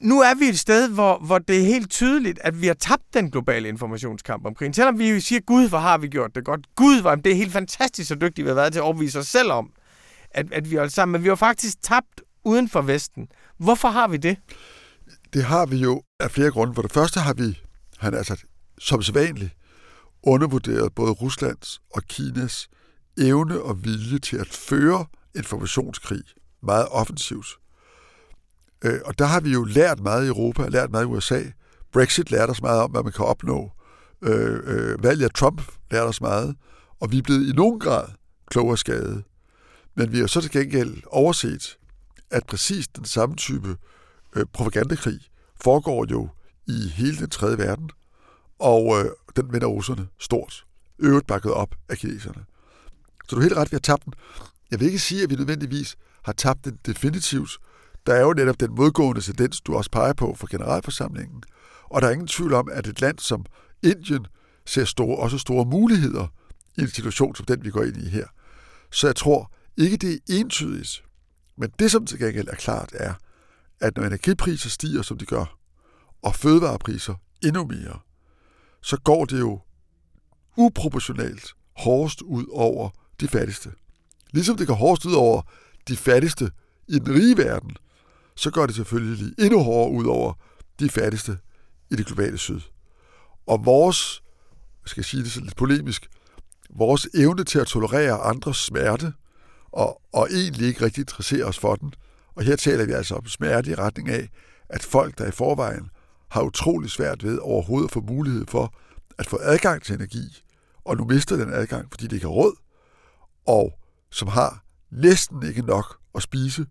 [0.00, 3.14] nu er vi et sted, hvor, hvor det er helt tydeligt, at vi har tabt
[3.14, 4.74] den globale informationskamp om krigen.
[4.74, 6.66] Selvom vi jo siger, Gud, hvor har vi gjort det godt.
[6.76, 9.28] Gud, hvor det er helt fantastisk, så dygtige vi har været til at overbevise os
[9.28, 9.72] selv om,
[10.30, 11.12] at, at vi er sammen.
[11.12, 13.28] Men vi har faktisk tabt uden for Vesten.
[13.58, 14.36] Hvorfor har vi det?
[15.32, 16.74] Det har vi jo af flere grunde.
[16.74, 17.58] For det første har vi,
[17.98, 18.36] han altså
[18.78, 19.50] som sædvanligt,
[20.22, 22.68] undervurderet både Ruslands og Kinas
[23.18, 25.06] evne og vilje til at føre
[25.36, 26.22] informationskrig
[26.62, 27.46] meget offensivt.
[28.84, 31.42] Øh, og der har vi jo lært meget i Europa, lært meget i USA.
[31.92, 33.72] Brexit lærte os meget om, hvad man kan opnå.
[34.22, 36.56] Øh, øh, valget af Trump lærte os meget.
[37.00, 38.08] Og vi er blevet i nogen grad
[38.50, 39.22] klogere skade.
[39.94, 41.78] Men vi har så til gengæld overset,
[42.30, 43.76] at præcis den samme type
[44.36, 45.20] øh, propagandakrig
[45.60, 46.28] foregår jo
[46.66, 47.90] i hele den tredje verden,
[48.58, 50.64] og øh, den vinder russerne stort,
[50.98, 52.44] øvrigt bakket op af kineserne.
[53.28, 54.12] Så du er helt ret, vi har tabt den.
[54.70, 57.58] Jeg vil ikke sige, at vi nødvendigvis har tabt den definitivt.
[58.08, 61.42] Der er jo netop den modgående tendens, du også peger på for generalforsamlingen.
[61.84, 63.44] Og der er ingen tvivl om, at et land som
[63.82, 64.26] Indien
[64.66, 66.26] ser store, også store muligheder
[66.78, 68.26] i en situation som den, vi går ind i her.
[68.92, 71.04] Så jeg tror ikke, det er entydigt.
[71.56, 73.14] Men det, som til gengæld er klart, er,
[73.80, 75.58] at når energipriser stiger, som de gør,
[76.22, 77.98] og fødevarepriser endnu mere,
[78.82, 79.60] så går det jo
[80.56, 82.90] uproportionalt hårdest ud over
[83.20, 83.70] de fattigste.
[84.32, 85.42] Ligesom det går hårdest ud over
[85.88, 86.50] de fattigste
[86.88, 87.76] i den rige verden,
[88.38, 90.32] så går det selvfølgelig endnu hårdere ud over
[90.80, 91.38] de fattigste
[91.90, 92.60] i det globale syd.
[93.46, 94.22] Og vores,
[94.82, 96.08] jeg skal sige det så lidt polemisk,
[96.70, 99.12] vores evne til at tolerere andres smerte,
[99.72, 101.94] og, og egentlig ikke rigtig interessere os for den,
[102.34, 104.28] og her taler vi altså om smerte i retning af,
[104.68, 105.90] at folk, der i forvejen
[106.30, 108.74] har utrolig svært ved overhovedet at få mulighed for
[109.18, 110.42] at få adgang til energi,
[110.84, 112.56] og nu mister den adgang, fordi de ikke har råd,
[113.46, 113.78] og
[114.10, 116.66] som har næsten ikke nok at spise,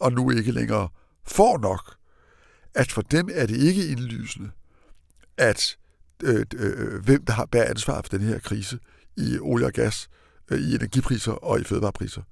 [0.00, 0.88] og nu ikke længere
[1.28, 1.94] får nok,
[2.74, 4.50] at for dem er det ikke indlysende,
[5.36, 5.76] at
[6.22, 8.78] øh, øh, øh, hvem der har bærer ansvar for den her krise
[9.16, 10.08] i olie og gas,
[10.50, 12.22] øh, i energipriser og i fødevarepriser.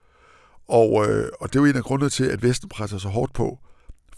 [0.68, 3.32] Og, øh, og det er jo en af grundene til, at Vesten presser så hårdt
[3.32, 3.58] på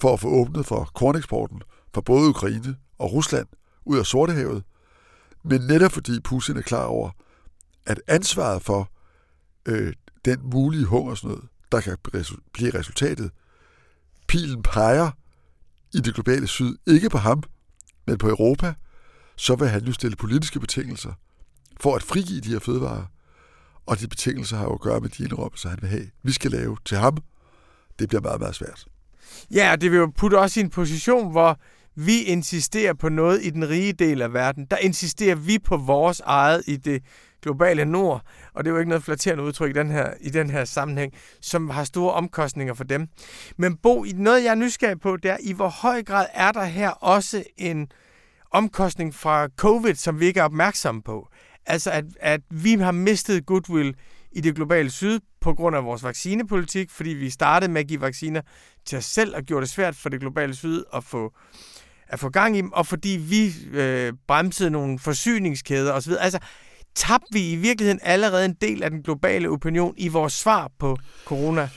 [0.01, 1.63] for at få åbnet for korneksporten
[1.95, 3.47] fra både Ukraine og Rusland
[3.85, 4.65] ud af Sortehavet.
[5.45, 7.11] Men netop fordi Putin er klar over,
[7.87, 8.91] at ansvaret for
[9.67, 9.93] øh,
[10.25, 11.97] den mulige hungersnød, der kan
[12.53, 13.31] blive resultatet,
[14.29, 15.11] pilen peger
[15.95, 17.43] i det globale syd, ikke på ham,
[18.07, 18.75] men på Europa,
[19.37, 21.13] så vil han jo stille politiske betingelser
[21.81, 23.05] for at frigive de her fødevarer.
[23.87, 26.11] Og de betingelser har jo at gøre med de indrømmelser, han vil have.
[26.23, 27.17] Vi skal lave til ham.
[27.99, 28.87] Det bliver meget, meget svært.
[29.51, 31.61] Ja, det vil jo putte os i en position, hvor
[31.95, 34.67] vi insisterer på noget i den rige del af verden.
[34.71, 37.03] Der insisterer vi på vores eget i det
[37.43, 38.23] globale nord,
[38.55, 41.13] og det er jo ikke noget flatterende udtryk i den her, i den her sammenhæng,
[41.41, 43.09] som har store omkostninger for dem.
[43.57, 46.65] Men Bo, noget jeg er nysgerrig på, det er, i hvor høj grad er der
[46.65, 47.89] her også en
[48.51, 51.29] omkostning fra covid, som vi ikke er opmærksomme på?
[51.67, 53.95] Altså, at, at vi har mistet goodwill
[54.33, 58.01] i det globale syd på grund af vores vaccinepolitik, fordi vi startede med at give
[58.01, 58.41] vacciner
[58.87, 61.33] til os selv og gjorde det svært for det globale syd at få,
[62.09, 66.13] at få gang i dem, og fordi vi øh, bremsede nogle forsyningskæder osv.
[66.21, 66.39] Altså,
[66.99, 70.99] tabte vi i virkeligheden allerede en del af den globale opinion i vores svar på
[71.25, 71.71] corona?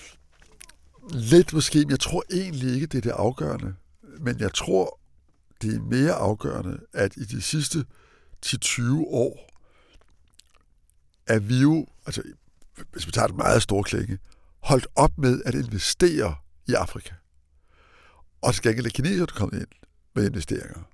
[1.14, 3.76] Lidt måske, men jeg tror egentlig ikke, det er det afgørende.
[4.20, 5.00] Men jeg tror,
[5.62, 7.86] det er mere afgørende, at i de sidste
[8.46, 9.50] 10-20 år,
[11.28, 12.24] er vi jo, altså
[12.92, 14.18] hvis vi tager et meget store klinge,
[14.60, 16.36] holdt op med at investere
[16.68, 17.14] i Afrika.
[18.42, 19.68] Og til gengæld er kineserne kommet ind
[20.16, 20.91] med investeringer.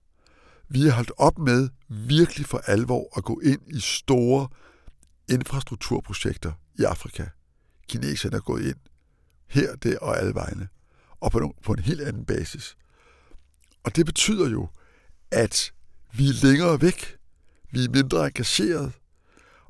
[0.70, 4.48] Vi er holdt op med virkelig for alvor at gå ind i store
[5.30, 7.26] infrastrukturprojekter i Afrika.
[7.90, 8.78] Kineserne er gået ind
[9.48, 10.68] her, der og alle vegne,
[11.22, 12.78] og på, på en helt anden basis.
[13.84, 14.68] Og det betyder jo,
[15.32, 15.74] at
[16.14, 17.18] vi er længere væk,
[17.72, 18.92] vi er mindre engageret,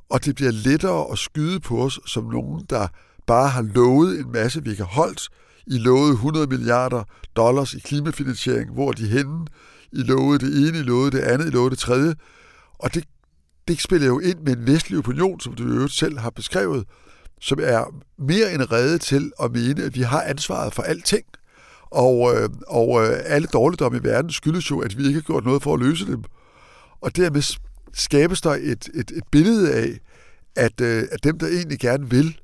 [0.09, 2.87] og det bliver lettere at skyde på os som nogen, der
[3.27, 5.29] bare har lovet en masse, vi ikke har holdt.
[5.67, 7.03] I lovede 100 milliarder
[7.35, 8.73] dollars i klimafinansiering.
[8.73, 9.47] Hvor er de henne?
[9.91, 12.15] I lovede det ene, I lovede det andet, I lovede det tredje.
[12.79, 13.03] Og det,
[13.67, 16.85] det spiller jo ind med en vestlig opinion, som du i øvrigt selv har beskrevet,
[17.41, 21.25] som er mere end reddet til at mene, at vi har ansvaret for alting.
[21.91, 25.45] Og, øh, og øh, alle dårligdomme i verden skyldes jo, at vi ikke har gjort
[25.45, 26.23] noget for at løse dem.
[27.01, 27.57] Og dermed
[27.93, 29.99] skabes der et, et, et billede af,
[30.55, 32.39] at, øh, at dem, der egentlig gerne vil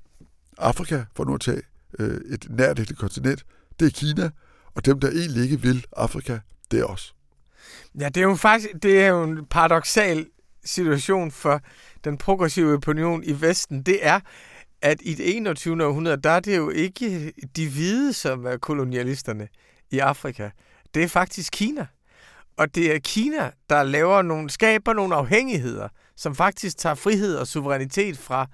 [0.58, 1.62] Afrika, for nu at tage
[2.00, 3.46] øh, et nærliggende kontinent,
[3.80, 4.30] det er Kina,
[4.76, 6.40] og dem, der egentlig ikke vil Afrika,
[6.72, 7.16] det er os.
[8.00, 10.26] Ja, det er jo faktisk det er jo en paradoxal
[10.66, 11.62] situation for
[12.04, 13.82] den progressive opinion i Vesten.
[13.82, 14.20] Det er,
[14.82, 15.86] at i det 21.
[15.86, 19.48] århundrede, der er det jo ikke de hvide, som er kolonialisterne
[19.92, 20.50] i Afrika.
[20.94, 21.86] Det er faktisk Kina.
[22.58, 27.48] Og det er Kina, der laver nogle, skaber nogle afhængigheder, som faktisk tager frihed og
[27.48, 28.48] suverænitet fra,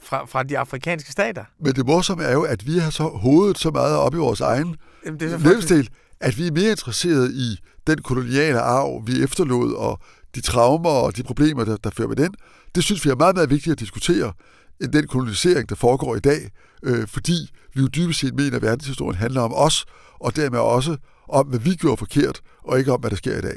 [0.00, 1.44] fra, fra de afrikanske stater.
[1.60, 4.40] Men det morsomme er jo, at vi har så hovedet så meget op i vores
[4.40, 4.76] egen
[5.20, 10.00] lemstil, at vi er mere interesseret i den koloniale arv, vi efterlod, og
[10.34, 12.34] de traumer og de problemer, der, der fører med den.
[12.74, 14.32] Det synes vi er meget, meget vigtigt at diskutere,
[14.80, 16.50] end den kolonisering, der foregår i dag,
[16.82, 19.84] øh, fordi vi jo dybest set mener, at verdenshistorien handler om os,
[20.20, 20.96] og dermed også
[21.28, 23.56] om, hvad vi gjorde forkert, og ikke om, hvad der sker i dag.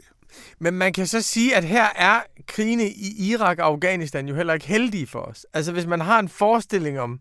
[0.60, 4.54] Men man kan så sige, at her er krigene i Irak og Afghanistan jo heller
[4.54, 5.46] ikke heldige for os.
[5.54, 7.20] Altså hvis man har en forestilling om,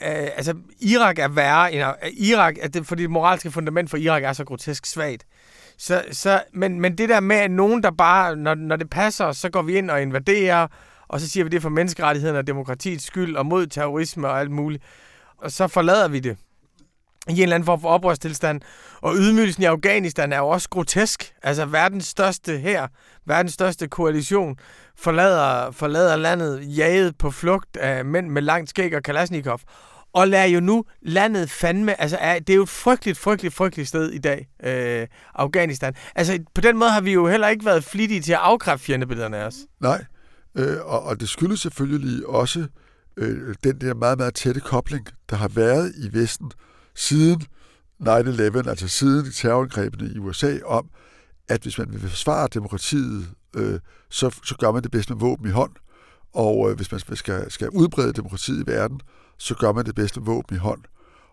[0.00, 3.96] Øh, altså Irak er værre end øh, Irak, at det, fordi det moralske fundament for
[3.96, 5.26] Irak er så grotesk svagt.
[5.78, 9.32] Så, så, men, men det der med, at nogen, der bare, når, når det passer,
[9.32, 10.66] så går vi ind og invaderer,
[11.08, 14.40] og så siger vi det er for menneskerettighederne og demokratiets skyld, og mod terrorisme og
[14.40, 14.82] alt muligt,
[15.38, 16.36] og så forlader vi det
[17.28, 18.60] i en eller anden form for oprørstilstand.
[19.00, 21.32] Og ydmygelsen i Afghanistan er jo også grotesk.
[21.42, 22.86] Altså verdens største her,
[23.26, 24.56] verdens største koalition,
[24.96, 29.60] forlader, forlader landet jaget på flugt af mænd med langt skæg og Kalashnikov.
[30.14, 33.88] Og lader jo nu landet fandme, altså er, det er jo et frygteligt, frygteligt, frygteligt
[33.88, 35.94] sted i dag, øh, Afghanistan.
[36.14, 39.36] Altså på den måde har vi jo heller ikke været flittige til at afkræfte fjendebillederne
[39.36, 39.54] af os.
[39.80, 40.04] Nej,
[40.54, 42.66] øh, og, og det skyldes selvfølgelig også
[43.16, 46.52] øh, den der meget, meget tætte kobling, der har været i Vesten,
[46.94, 47.42] siden
[48.02, 50.88] 9-11, altså siden terrorangrebene i USA, om,
[51.48, 55.46] at hvis man vil forsvare demokratiet, øh, så, så gør man det bedst med våben
[55.46, 55.72] i hånd.
[56.34, 59.00] Og øh, hvis man skal, skal udbrede demokratiet i verden,
[59.38, 60.82] så gør man det bedst med våben i hånd.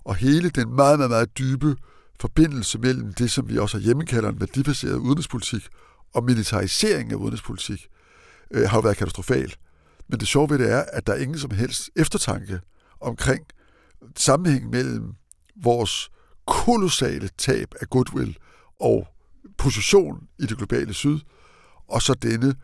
[0.03, 1.75] Og hele den meget, meget, meget dybe
[2.19, 5.67] forbindelse mellem det, som vi også har hjemmekalder en værdibaseret udenrigspolitik,
[6.13, 7.87] og militarisering af udenrigspolitik,
[8.51, 9.55] øh, har jo været katastrofal.
[10.07, 12.59] Men det sjove ved det er, at der er ingen som helst eftertanke
[13.01, 13.45] omkring,
[14.15, 15.13] sammenhængen mellem
[15.63, 16.09] vores
[16.47, 18.37] kolossale tab af goodwill
[18.79, 19.07] og
[19.57, 21.19] position i det globale syd,
[21.87, 22.55] og så denne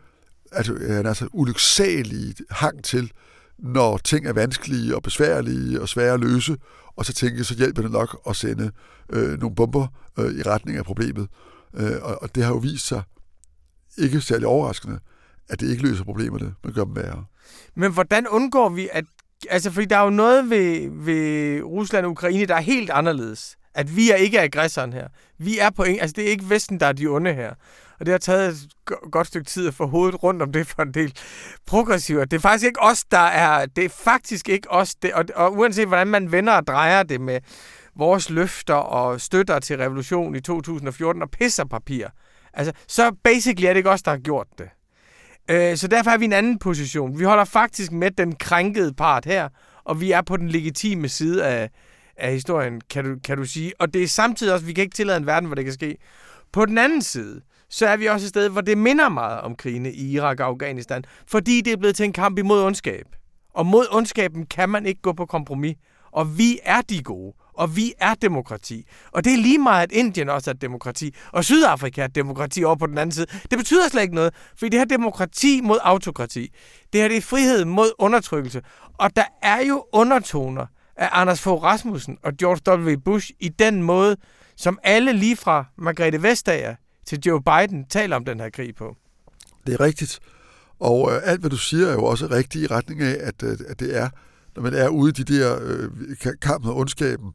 [0.52, 3.12] altså, altså ulyksalige hang til,
[3.58, 6.56] når ting er vanskelige og besværlige og svære at løse,
[6.96, 8.70] og så tænker så hjælper det nok at sende
[9.12, 9.86] øh, nogle bomber
[10.18, 11.28] øh, i retning af problemet.
[11.74, 13.02] Øh, og, og det har jo vist sig,
[13.98, 14.98] ikke særlig overraskende,
[15.48, 17.24] at det ikke løser problemerne, men gør dem værre.
[17.74, 19.04] Men hvordan undgår vi, at...
[19.50, 23.56] Altså, fordi der er jo noget ved, ved Rusland og Ukraine, der er helt anderledes.
[23.74, 25.08] At vi er ikke aggressoren her.
[25.38, 26.00] Vi er på ingen...
[26.00, 27.54] Altså, det er ikke Vesten, der er de onde her.
[28.00, 28.68] Og det har taget et
[29.12, 31.12] godt stykke tid at få hovedet rundt om det for en del
[31.66, 32.20] progressive.
[32.20, 33.66] Det er faktisk ikke os, der er...
[33.66, 34.94] Det er faktisk ikke os.
[34.94, 37.40] Det, og, og uanset hvordan man vender og drejer det med
[37.96, 42.06] vores løfter og støtter til revolution i 2014 og pisser papir,
[42.52, 44.68] altså, så basically er det ikke os, der har gjort det.
[45.50, 47.18] Øh, så derfor er vi i en anden position.
[47.18, 49.48] Vi holder faktisk med den krænkede part her,
[49.84, 51.70] og vi er på den legitime side af,
[52.16, 53.72] af historien, kan du, kan du sige.
[53.78, 55.96] Og det er samtidig også, vi kan ikke tillade en verden, hvor det kan ske.
[56.52, 59.56] På den anden side, så er vi også et sted, hvor det minder meget om
[59.56, 63.06] krigene i Irak og Afghanistan, fordi det er blevet til en kamp imod ondskab.
[63.54, 65.76] Og mod ondskaben kan man ikke gå på kompromis.
[66.12, 68.86] Og vi er de gode og vi er demokrati.
[69.12, 72.76] Og det er lige meget, at Indien også er demokrati, og Sydafrika er demokrati over
[72.76, 73.26] på den anden side.
[73.50, 76.52] Det betyder slet ikke noget, for det her demokrati mod autokrati.
[76.92, 78.62] Det her det er frihed mod undertrykkelse.
[78.94, 80.66] Og der er jo undertoner
[80.96, 82.96] af Anders Fogh Rasmussen og George W.
[83.04, 84.16] Bush i den måde,
[84.56, 86.74] som alle lige fra Margrethe Vestager
[87.06, 88.96] til Joe Biden taler om den her krig på.
[89.66, 90.20] Det er rigtigt.
[90.80, 93.58] Og øh, alt, hvad du siger, er jo også rigtigt i retning af, at, øh,
[93.68, 94.08] at det er,
[94.56, 95.90] når man er ude i de der øh,
[96.42, 97.32] kamp mod ondskaben,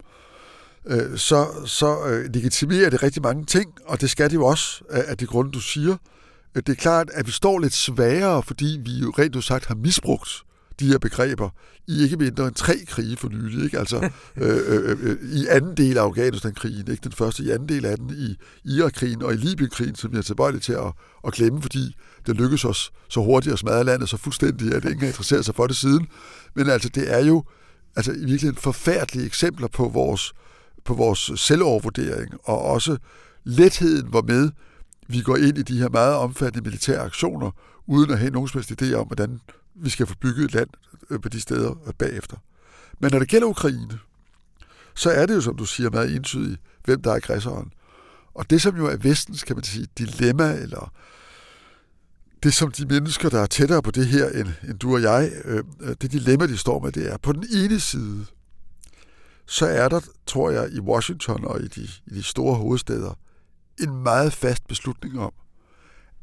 [0.86, 4.84] øh, så, så øh, legitimerer det rigtig mange ting, og det skal det jo også
[4.90, 5.98] af, af de grunde, du siger.
[6.56, 9.76] Øh, det er klart, at vi står lidt svagere, fordi vi jo rent sagt har
[9.76, 10.30] misbrugt
[10.80, 11.50] de her begreber
[11.88, 13.64] i ikke mindre end tre krige for nylig.
[13.64, 13.80] Ikke?
[13.80, 13.98] Altså
[14.38, 17.98] øh, øh, øh, i anden del af Afghanistan-krigen, ikke den første, i anden del af
[17.98, 18.38] den, i
[18.70, 20.94] Irak-krigen og i Libyen-krigen, som jeg er tilbøjelig til at,
[21.28, 25.00] at glemme, fordi det lykkedes os så hurtigt at smadre landet så fuldstændig, at ingen
[25.00, 26.08] har interesseret sig for det siden.
[26.56, 27.44] Men altså, det er jo
[27.96, 30.34] altså, i virkeligheden forfærdelige eksempler på vores
[30.86, 32.98] på vores selvovervurdering, og også
[33.44, 34.50] letheden, hvormed
[35.08, 37.52] vi går ind i de her meget omfattende militære aktioner,
[37.88, 39.40] uden at have nogen som idé om, hvordan
[39.76, 40.70] vi skal få bygget et land
[41.10, 42.38] øh, på de steder øh, bagefter.
[43.00, 44.00] Men når det gælder Ukraine,
[44.96, 47.74] så er det jo, som du siger, meget entydigt, hvem der er aggressoren.
[48.34, 50.94] Og det, som jo er vestens, kan man sige, dilemma, eller
[52.44, 55.32] det, som de mennesker, der er tættere på det her, end, end du og jeg,
[55.46, 58.26] øh, øh det dilemma, de står med, det er, på den ene side,
[59.46, 63.14] så er der, tror jeg, i Washington og i de, i de store hovedsteder,
[63.80, 65.34] en meget fast beslutning om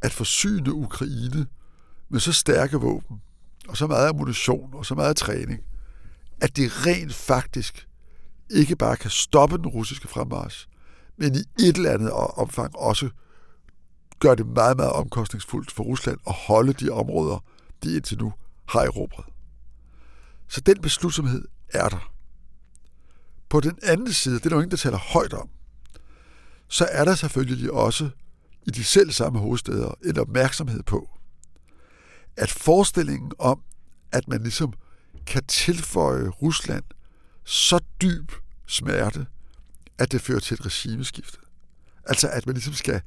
[0.02, 1.46] at forsyne Ukraine
[2.08, 3.22] med så stærke våben,
[3.68, 5.60] og så meget ammunition, og så meget træning,
[6.40, 7.88] at det rent faktisk
[8.50, 10.68] ikke bare kan stoppe den russiske fremmarsch,
[11.16, 13.10] men i et eller andet omfang også
[14.20, 17.44] gør det meget, meget omkostningsfuldt for Rusland at holde de områder,
[17.82, 18.32] de indtil nu
[18.68, 19.24] har erobret.
[20.48, 22.12] Så den beslutsomhed er der.
[23.48, 25.48] På den anden side, det er der jo ingen, der taler højt om,
[26.68, 28.10] så er der selvfølgelig også
[28.66, 31.17] i de selv samme hovedsteder en opmærksomhed på,
[32.38, 33.60] at forestillingen om,
[34.12, 34.72] at man ligesom
[35.26, 36.84] kan tilføje Rusland
[37.44, 38.32] så dyb
[38.66, 39.26] smerte,
[39.98, 41.38] at det fører til et regimeskifte.
[42.04, 43.00] Altså at man ligesom skal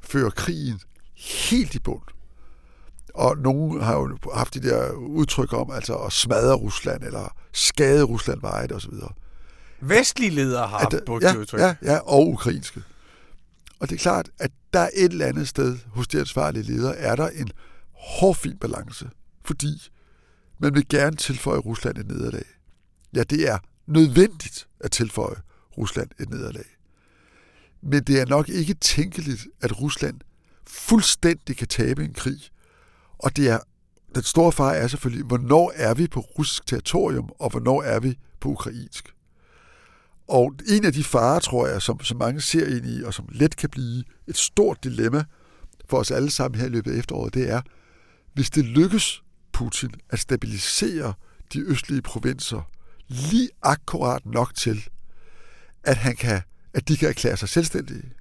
[0.00, 0.80] føre krigen
[1.14, 2.02] helt i bund.
[3.14, 8.02] Og nogen har jo haft de der udtryk om altså at smadre Rusland, eller skade
[8.02, 8.92] Rusland vejet osv.
[9.80, 11.60] Vestlige ledere har haft brugt ja, udtryk.
[11.60, 12.82] Ja, ja, og ukrainske.
[13.80, 16.96] Og det er klart, at der er et eller andet sted hos de ansvarlige ledere,
[16.96, 17.50] er der en
[18.02, 19.10] hårfin balance,
[19.44, 19.82] fordi
[20.58, 22.44] man vil gerne tilføje Rusland et nederlag.
[23.14, 25.36] Ja, det er nødvendigt at tilføje
[25.78, 26.64] Rusland et nederlag.
[27.82, 30.20] Men det er nok ikke tænkeligt, at Rusland
[30.66, 32.40] fuldstændig kan tabe en krig.
[33.18, 33.58] Og det er,
[34.14, 38.18] den store far er selvfølgelig, hvornår er vi på russisk territorium, og hvornår er vi
[38.40, 39.14] på ukrainsk.
[40.28, 43.28] Og en af de farer, tror jeg, som, som mange ser ind i, og som
[43.30, 45.24] let kan blive et stort dilemma
[45.90, 47.60] for os alle sammen her i løbet af efteråret, det er,
[48.34, 51.14] hvis det lykkes Putin at stabilisere
[51.52, 52.70] de østlige provinser
[53.08, 54.88] lige akkurat nok til,
[55.84, 56.42] at, han kan,
[56.74, 58.12] at de kan erklære sig selvstændige,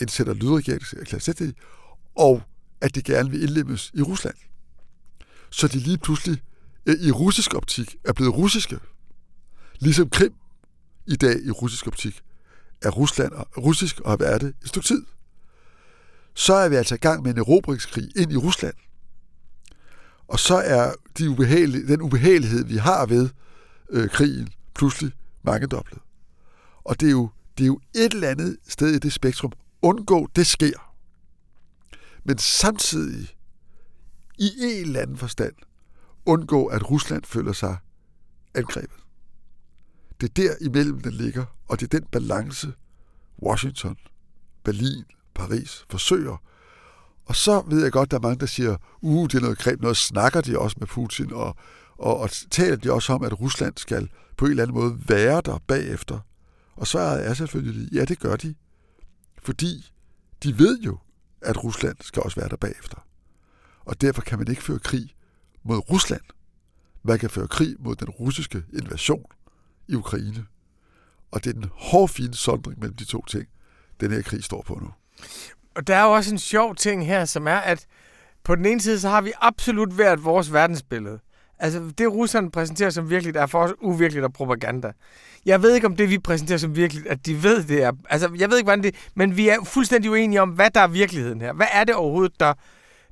[0.00, 1.62] indsætter lydregeringen til at erklære sig selvstændige,
[2.14, 2.42] og
[2.80, 4.34] at de gerne vil indlemmes i Rusland.
[5.50, 6.42] Så de lige pludselig
[6.86, 8.78] øh, i russisk optik er blevet russiske.
[9.78, 10.34] Ligesom Krim
[11.06, 12.22] i dag i russisk optik
[12.82, 15.02] er Rusland og russisk og har været det et stykke tid.
[16.34, 18.74] Så er vi altså i gang med en erobringskrig ind i Rusland.
[20.28, 23.28] Og så er de ubehagelige, den ubehagelighed, vi har ved
[23.90, 25.98] øh, krigen pludselig mangedoblet.
[26.84, 29.52] Og det er, jo, det er jo et eller andet sted i det spektrum.
[29.82, 30.94] Undgå, det sker.
[32.24, 33.28] Men samtidig,
[34.38, 35.54] i en eller anden forstand,
[36.26, 37.76] undgå, at Rusland føler sig
[38.54, 38.98] angrebet.
[40.20, 42.72] Det er der imellem, den ligger, og det er den balance,
[43.42, 43.96] Washington,
[44.64, 46.36] Berlin, Paris forsøger.
[47.24, 49.80] Og så ved jeg godt, der er mange, der siger, uh, det er noget greb,
[49.80, 51.56] noget snakker de også med Putin, og,
[51.98, 55.40] og, og taler de også om, at Rusland skal på en eller anden måde være
[55.44, 56.18] der bagefter.
[56.76, 58.54] Og svaret er selvfølgelig, ja, det gør de.
[59.42, 59.90] Fordi
[60.42, 60.98] de ved jo,
[61.40, 63.06] at Rusland skal også være der bagefter.
[63.84, 65.14] Og derfor kan man ikke føre krig
[65.64, 66.22] mod Rusland.
[67.02, 69.24] Man kan føre krig mod den russiske invasion
[69.88, 70.46] i Ukraine.
[71.30, 73.48] Og det er den hårfine sondring mellem de to ting,
[74.00, 74.90] den her krig står på nu.
[75.74, 77.86] Og der er jo også en sjov ting her, som er, at
[78.44, 81.18] på den ene side, så har vi absolut været vores verdensbillede.
[81.58, 84.92] Altså, det russerne præsenterer som virkeligt, er for os uvirkeligt og propaganda.
[85.46, 87.92] Jeg ved ikke, om det, vi præsenterer som virkeligt, at de ved, det er...
[88.10, 88.94] Altså, jeg ved ikke, hvordan det...
[89.14, 91.52] Men vi er fuldstændig uenige om, hvad der er virkeligheden her.
[91.52, 92.54] Hvad er det overhovedet, der,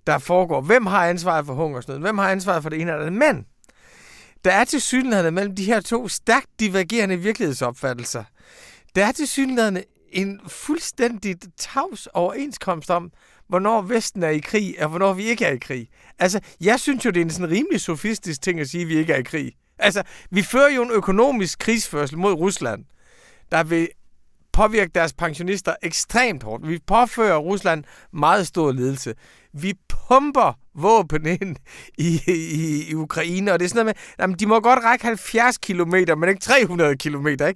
[0.06, 0.60] der foregår?
[0.60, 2.02] Hvem har ansvaret for hungersnøden?
[2.02, 3.18] Hvem har ansvaret for det ene eller andet?
[3.18, 3.46] Men
[4.44, 8.24] der er til synligheden mellem de her to stærkt divergerende virkelighedsopfattelser.
[8.94, 9.78] Der er til synligheden
[10.12, 13.12] en fuldstændig tavs overenskomst om,
[13.48, 15.88] hvornår Vesten er i krig, og hvornår vi ikke er i krig.
[16.18, 18.96] Altså, jeg synes jo, det er en sådan rimelig sofistisk ting at sige, at vi
[18.96, 19.52] ikke er i krig.
[19.78, 22.84] Altså, vi fører jo en økonomisk krigsførsel mod Rusland,
[23.52, 23.88] der vil
[24.52, 26.68] påvirke deres pensionister ekstremt hårdt.
[26.68, 29.14] Vi påfører Rusland meget stor ledelse.
[29.52, 31.56] Vi pumper våben ind
[31.98, 35.04] i, i, i Ukraine, og det er sådan noget med, jamen, de må godt række
[35.04, 37.26] 70 km, men ikke 300 km.
[37.26, 37.54] Ikke?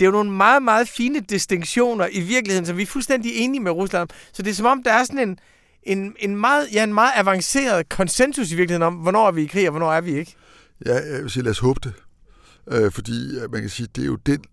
[0.00, 3.62] Det er jo nogle meget, meget fine distinktioner i virkeligheden, som vi er fuldstændig enige
[3.62, 4.08] med Rusland om.
[4.32, 5.38] Så det er som om, der er sådan en,
[5.82, 9.46] en, en, meget, ja, en meget avanceret konsensus i virkeligheden om, hvornår er vi i
[9.46, 10.34] krig, og hvornår er vi ikke.
[10.86, 11.92] Ja, jeg vil sige, lad os håbe det.
[12.70, 14.44] Øh, fordi øh, man kan sige, det er jo den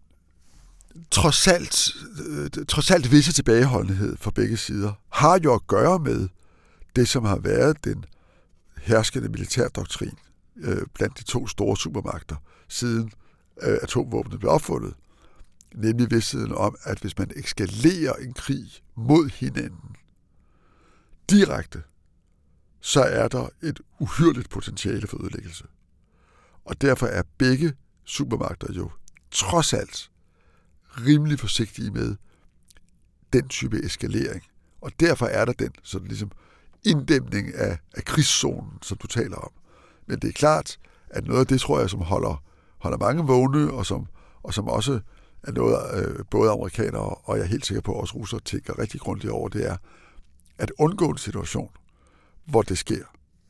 [1.12, 1.96] trods alt,
[2.28, 6.28] øh, trods alt visse tilbageholdenhed fra begge sider, har jo at gøre med
[6.96, 8.06] det, som har været den
[8.82, 10.18] herskende militærdoktrin
[10.56, 12.36] øh, blandt de to store supermagter,
[12.68, 13.12] siden
[13.62, 14.94] øh, atomvåbnet blev opfundet.
[15.76, 19.96] Nemlig vidstheden om, at hvis man eskalerer en krig mod hinanden
[21.30, 21.84] direkte,
[22.82, 25.66] så er der et uhyrligt potentiale for ødelæggelse.
[26.66, 28.92] Og derfor er begge supermagter jo
[29.32, 30.12] trods alt
[30.88, 32.16] rimelig forsigtige med
[33.34, 34.44] den type eskalering.
[34.82, 36.32] Og derfor er der den sådan ligesom
[36.86, 39.52] inddæmning af, af krigszonen, som du taler om.
[40.08, 42.44] Men det er klart, at noget af det, tror jeg, som holder,
[42.78, 44.08] holder mange vågne, og som,
[44.44, 45.00] og som også
[45.44, 48.80] er noget, øh, både amerikanere og jeg er helt sikker på, at også russere tænker
[48.80, 49.78] rigtig grundigt over, det er
[50.58, 51.70] at undgå en situation,
[52.46, 53.04] hvor det sker.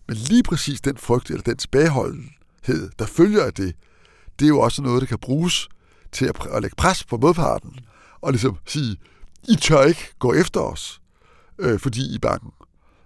[0.07, 3.75] Men lige præcis den frygt eller den tilbageholdenhed, der følger af det,
[4.39, 5.69] det er jo også noget, der kan bruges
[6.11, 7.79] til at, at lægge pres på modparten,
[8.21, 8.97] og ligesom sige,
[9.49, 11.01] I tør ikke gå efter os,
[11.59, 12.51] øh, fordi I er bange.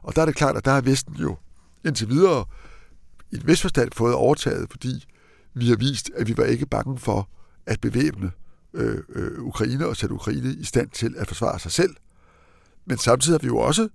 [0.03, 1.37] Og der er det klart, at der har Vesten jo
[1.85, 2.45] indtil videre
[3.31, 5.05] i et vis forstand fået overtaget, fordi
[5.53, 7.29] vi har vist, at vi var ikke bange for
[7.65, 8.31] at bevæbne
[8.73, 11.95] øh, øh, Ukraine og sætte Ukraine i stand til at forsvare sig selv.
[12.85, 13.89] Men samtidig har vi jo også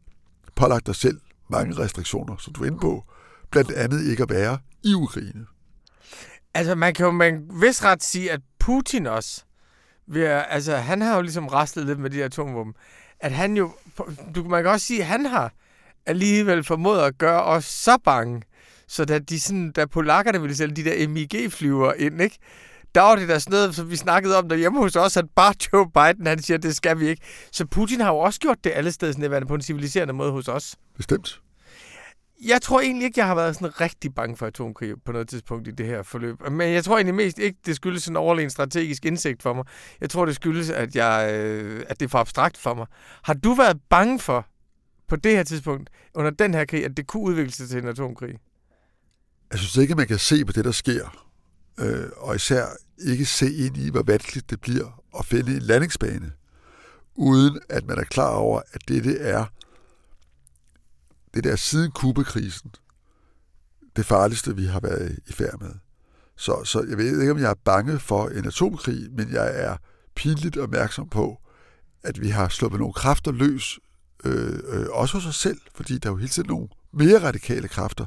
[0.55, 3.05] pålagt os selv mange restriktioner, som du er inde på,
[3.51, 5.47] blandt andet ikke at være i Ukraine.
[6.55, 9.45] Altså, man kan jo med en vis ret sige, at Putin også,
[10.07, 12.75] ved, altså, han har jo ligesom restet lidt med de atomvåben,
[13.21, 13.73] at han jo,
[14.35, 15.53] du, man kan også sige, at han har
[16.07, 18.43] alligevel formået at gøre os så bange,
[18.89, 22.39] så da, de sådan, da polakkerne ville sælge de der MIG-flyver ind, ikke?
[22.95, 25.55] der var det der sådan noget, som vi snakkede om derhjemme hos os, at bare
[25.73, 27.23] Joe Biden, han siger, det skal vi ikke.
[27.53, 30.49] Så Putin har jo også gjort det alle steder sådan på en civiliserende måde hos
[30.49, 30.77] os.
[30.97, 31.41] Bestemt.
[32.45, 35.69] Jeg tror egentlig ikke, jeg har været sådan rigtig bange for atomkrig på noget tidspunkt
[35.69, 36.51] i det her forløb.
[36.51, 39.65] Men jeg tror egentlig mest ikke, det skyldes en overlegen strategisk indsigt for mig.
[40.01, 42.87] Jeg tror, det skyldes, at, jeg, øh, at det er for abstrakt for mig.
[43.25, 44.47] Har du været bange for,
[45.09, 47.89] på det her tidspunkt, under den her krig, at det kunne udvikle sig til en
[47.89, 48.39] atomkrig?
[49.51, 51.27] Jeg synes ikke, man kan se på det, der sker,
[51.81, 52.67] øh, og især
[53.07, 56.33] ikke se ind i, hvor vanskeligt det bliver at finde en landingsbane,
[57.15, 59.45] uden at man er klar over, at det er
[61.35, 62.71] det der siden kubekrisen,
[63.97, 65.71] det farligste, vi har været i færd med.
[66.37, 69.77] Så, så jeg ved ikke, om jeg er bange for en atomkrig, men jeg er
[70.15, 71.41] pinligt opmærksom på,
[72.03, 73.79] at vi har sluppet nogle kræfter løs,
[74.25, 77.69] øh, øh, også hos os selv, fordi der er jo hele tiden nogle mere radikale
[77.69, 78.07] kræfter,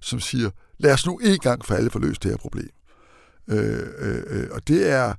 [0.00, 2.70] som siger, lad os nu en gang for alle få løst det her problem.
[3.48, 5.14] Øh, øh, øh, og det er,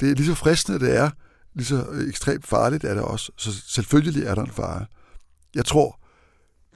[0.00, 1.10] det er lige så fristende, det er,
[1.54, 3.32] lige så øh, ekstremt farligt er det også.
[3.36, 4.86] Så selvfølgelig er der en fare.
[5.54, 6.00] Jeg tror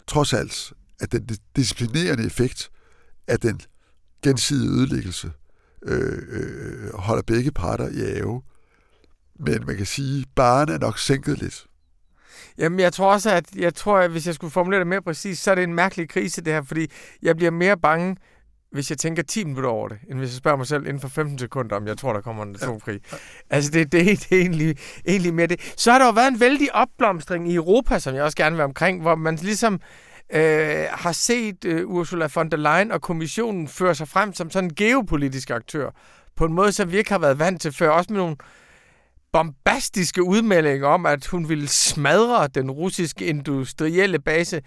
[0.06, 2.70] trods alt, at den disciplinerende effekt
[3.26, 3.60] af den
[4.22, 5.32] gensidige ødelæggelse
[5.82, 8.42] øh, øh, holder begge parter i ave.
[9.38, 11.66] Men man kan sige, at baren er nok sænket lidt.
[12.58, 15.38] Jamen, jeg tror også, at jeg tror, at hvis jeg skulle formulere det mere præcis,
[15.38, 16.86] så er det en mærkelig krise, det her, fordi
[17.22, 18.16] jeg bliver mere bange,
[18.72, 21.08] hvis jeg tænker 10 minutter over det, end hvis jeg spørger mig selv inden for
[21.08, 23.00] 15 sekunder, om jeg tror, der kommer en atomkrig.
[23.50, 24.76] Altså, det, det, det er egentlig,
[25.06, 25.74] egentlig mere det.
[25.76, 28.64] Så har der jo været en vældig opblomstring i Europa, som jeg også gerne vil
[28.64, 29.80] omkring, hvor man ligesom
[30.32, 34.70] øh, har set øh, Ursula von der Leyen og kommissionen føre sig frem som sådan
[34.70, 35.90] en geopolitisk aktør,
[36.36, 38.36] på en måde, som vi ikke har været vant til før, også med nogle
[39.32, 44.62] bombastiske udmelding om, at hun ville smadre den russiske industrielle base,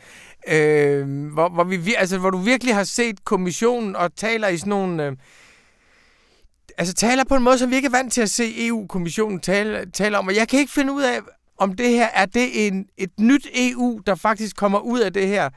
[0.48, 4.70] øh, hvor, hvor, vi, altså, hvor du virkelig har set kommissionen og taler i sådan
[4.70, 5.06] nogle...
[5.06, 5.16] Øh,
[6.78, 9.92] altså taler på en måde, som vi ikke er vant til at se EU-kommissionen tale,
[9.92, 10.28] tale om.
[10.28, 11.20] Og jeg kan ikke finde ud af,
[11.58, 15.28] om det her er det en, et nyt EU, der faktisk kommer ud af det
[15.28, 15.50] her.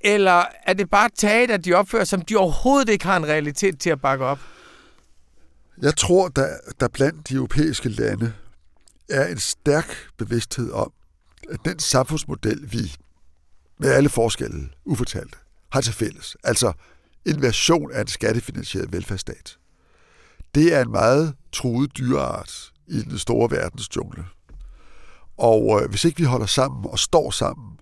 [0.00, 3.80] Eller er det bare taget, at de opfører, som de overhovedet ikke har en realitet
[3.80, 4.38] til at bakke op?
[5.82, 8.32] Jeg tror, der, der blandt de europæiske lande
[9.08, 10.92] er en stærk bevidsthed om,
[11.50, 12.96] at den samfundsmodel, vi
[13.78, 15.38] med alle forskelle ufortalt
[15.72, 16.72] har til fælles, altså
[17.26, 19.58] en version af en skattefinansieret velfærdsstat,
[20.54, 24.24] det er en meget truet dyreart i den store verdens jungle.
[25.38, 27.78] Og øh, hvis ikke vi holder sammen og står sammen,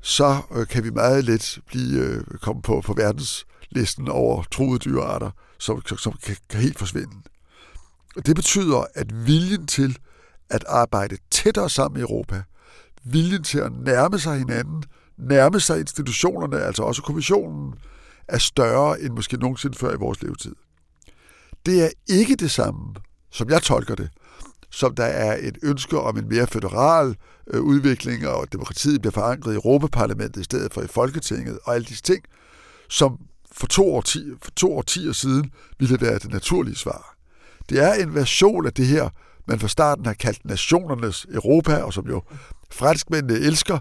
[0.00, 4.78] så øh, kan vi meget let blive øh, komme på, på verdens listen over truede
[4.78, 7.16] dyrearter, som, som kan, kan helt forsvinde.
[8.16, 9.98] Og det betyder, at viljen til
[10.50, 12.42] at arbejde tættere sammen i Europa,
[13.04, 14.82] viljen til at nærme sig hinanden,
[15.16, 17.74] nærme sig institutionerne, altså også kommissionen,
[18.28, 20.54] er større end måske nogensinde før i vores levetid.
[21.66, 22.94] Det er ikke det samme,
[23.30, 24.10] som jeg tolker det,
[24.70, 27.16] som der er et ønske om en mere federal
[27.46, 31.84] øh, udvikling, og demokratiet bliver forankret i Europaparlamentet i stedet for i Folketinget, og alle
[31.84, 32.24] disse ting,
[32.88, 33.18] som
[33.58, 37.16] for to, årti, for to årtier siden ville være det naturlige svar.
[37.68, 39.08] Det er en version af det her,
[39.46, 42.22] man fra starten har kaldt nationernes Europa, og som jo
[42.70, 43.78] franskmændene elsker,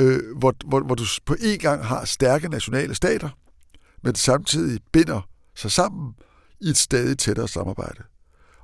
[0.00, 3.28] øh, hvor, hvor, hvor du på en gang har stærke nationale stater,
[4.02, 6.14] men samtidig binder sig sammen
[6.60, 8.02] i et stadig tættere samarbejde.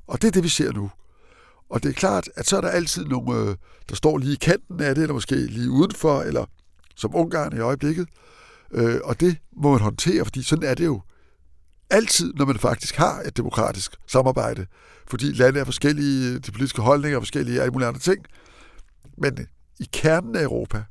[0.07, 0.91] Og det er det, vi ser nu.
[1.71, 3.57] Og det er klart, at så er der altid nogle, øh,
[3.89, 6.45] der står lige i kanten af det, eller måske lige udenfor, eller
[6.97, 8.09] som Ungarn i øjeblikket.
[8.73, 11.03] Øh, og det må man håndtere, fordi sådan er det jo
[11.91, 14.67] altid, når man faktisk har et demokratisk samarbejde.
[15.07, 18.25] Fordi lande er forskellige, de politiske holdninger er forskellige, alle mulige andre ting.
[19.19, 19.47] Men
[19.81, 20.85] i kernen af Europa,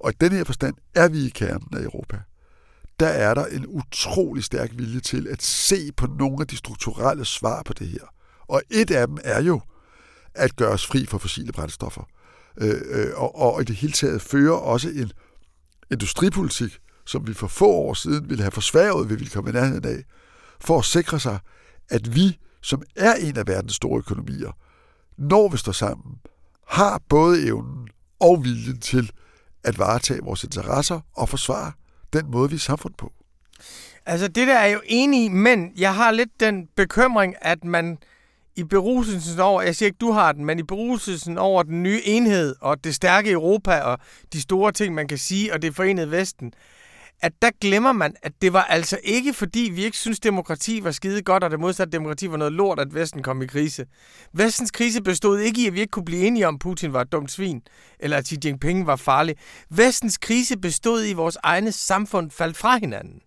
[0.00, 2.18] og i den her forstand er vi i kernen af Europa,
[3.00, 7.24] der er der en utrolig stærk vilje til at se på nogle af de strukturelle
[7.24, 8.12] svar på det her.
[8.48, 9.60] Og et af dem er jo
[10.34, 12.08] at gøre os fri for fossile brændstoffer.
[12.60, 15.12] Øh, øh og, og i det hele taget føre også en
[15.90, 19.84] industripolitik, som vi for få år siden ville have forsværget, vi ville komme i nærheden
[19.84, 20.04] af,
[20.60, 21.38] for at sikre sig,
[21.90, 24.50] at vi, som er en af verdens store økonomier,
[25.18, 26.18] når vi står sammen,
[26.68, 27.88] har både evnen
[28.20, 29.10] og viljen til
[29.64, 31.72] at varetage vores interesser og forsvare
[32.12, 33.12] den måde, vi er samfund på.
[34.06, 37.64] Altså, det der er jeg jo enig i, men jeg har lidt den bekymring, at
[37.64, 37.98] man
[38.56, 42.00] i beruselsen over, jeg siger ikke, du har den, men i beruselsen over den nye
[42.04, 43.98] enhed og det stærke Europa og
[44.32, 46.52] de store ting, man kan sige, og det forenede Vesten,
[47.22, 50.90] at der glemmer man, at det var altså ikke fordi, vi ikke synes, demokrati var
[50.90, 53.86] skide godt, og det modsatte demokrati var noget lort, at Vesten kom i krise.
[54.32, 57.00] Vestens krise bestod ikke i, at vi ikke kunne blive enige om, at Putin var
[57.00, 57.62] et dumt svin,
[58.00, 59.36] eller at Xi Jinping var farlig.
[59.70, 63.20] Vestens krise bestod i, at vores egne samfund faldt fra hinanden.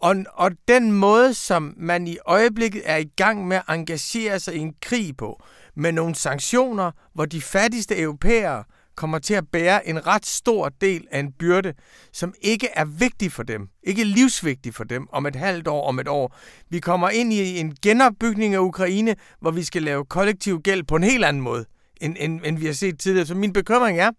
[0.00, 4.54] Og, og den måde, som man i øjeblikket er i gang med at engagere sig
[4.54, 5.42] i en krig på,
[5.76, 8.64] med nogle sanktioner, hvor de fattigste europæere
[8.96, 11.74] kommer til at bære en ret stor del af en byrde,
[12.12, 15.98] som ikke er vigtig for dem, ikke livsvigtig for dem om et halvt år, om
[15.98, 16.36] et år.
[16.70, 20.96] Vi kommer ind i en genopbygning af Ukraine, hvor vi skal lave kollektiv gæld på
[20.96, 21.64] en helt anden måde,
[22.00, 23.26] end, end, end vi har set tidligere.
[23.26, 24.10] Så min bekymring er,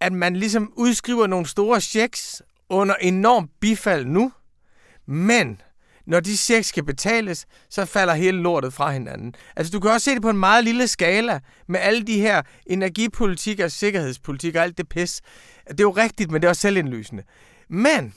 [0.00, 4.32] at man ligesom udskriver nogle store checks under enorm bifald nu,
[5.06, 5.60] men
[6.08, 9.34] når de checks skal betales, så falder hele lortet fra hinanden.
[9.56, 12.42] Altså, du kan også se det på en meget lille skala med alle de her
[12.66, 15.20] energipolitik og sikkerhedspolitik og alt det pis.
[15.68, 17.22] Det er jo rigtigt, men det er også selvindlysende.
[17.68, 18.14] Men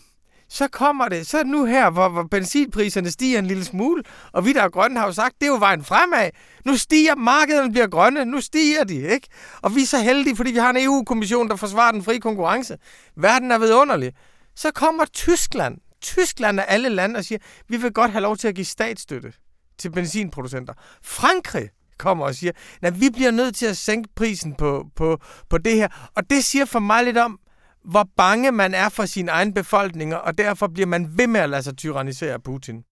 [0.50, 4.54] så kommer det, så nu her, hvor, hvor benzinpriserne stiger en lille smule, og vi
[4.54, 6.30] der er grønne har jo sagt, det er jo vejen fremad.
[6.66, 9.28] Nu stiger markederne, bliver grønne, nu stiger de, ikke?
[9.62, 12.78] Og vi er så heldige, fordi vi har en EU-kommission, der forsvarer den frie konkurrence.
[13.16, 14.14] Verden er vidunderlig.
[14.56, 17.40] Så kommer Tyskland, Tyskland og alle lande og siger,
[17.70, 19.34] vi vil godt have lov til at give statsstøtte
[19.78, 20.74] til benzinproducenter.
[21.04, 25.18] Frankrig kommer og siger, at vi bliver nødt til at sænke prisen på, på,
[25.50, 26.10] på det her.
[26.16, 27.40] Og det siger for mig lidt om,
[27.86, 31.50] hvor bange man er for sine egne befolkninger, og derfor bliver man ved med at
[31.50, 32.84] lade sig tyrannisere af Putin.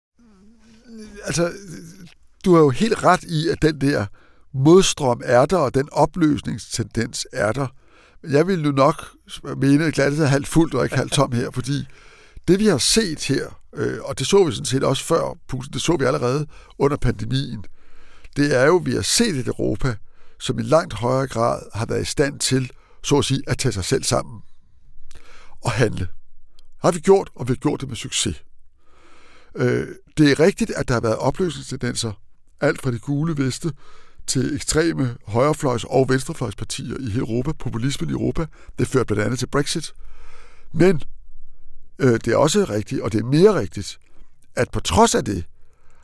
[1.24, 1.51] altså,
[2.45, 4.05] du har jo helt ret i, at den der
[4.53, 7.68] modstrøm er der, og den opløsningstendens er der.
[8.22, 9.05] Men jeg vil jo nok
[9.57, 11.88] mene, at glasset er halvt fuldt og ikke halvt tom her, fordi
[12.50, 15.38] det vi har set her, øh, og det så vi sådan set også før,
[15.74, 16.47] det så vi allerede
[16.78, 17.66] under pandemien,
[18.36, 19.95] det er jo, at vi har set et Europa,
[20.39, 22.72] som i langt højere grad har været i stand til,
[23.04, 24.41] så at sige, at tage sig selv sammen
[25.62, 26.08] og handle.
[26.82, 28.43] Har vi gjort, og vi har gjort det med succes.
[29.56, 29.88] Øh,
[30.18, 32.12] det er rigtigt, at der har været opløsningstendenser,
[32.62, 33.72] alt fra de gule veste
[34.28, 38.45] til ekstreme højrefløjs- og venstrefløjspartier i Europa, populismen i Europa.
[38.80, 39.93] Det førte blandt andet til Brexit.
[40.74, 41.02] Men
[42.00, 44.00] øh, det er også rigtigt, og det er mere rigtigt,
[44.56, 45.45] at på trods af det,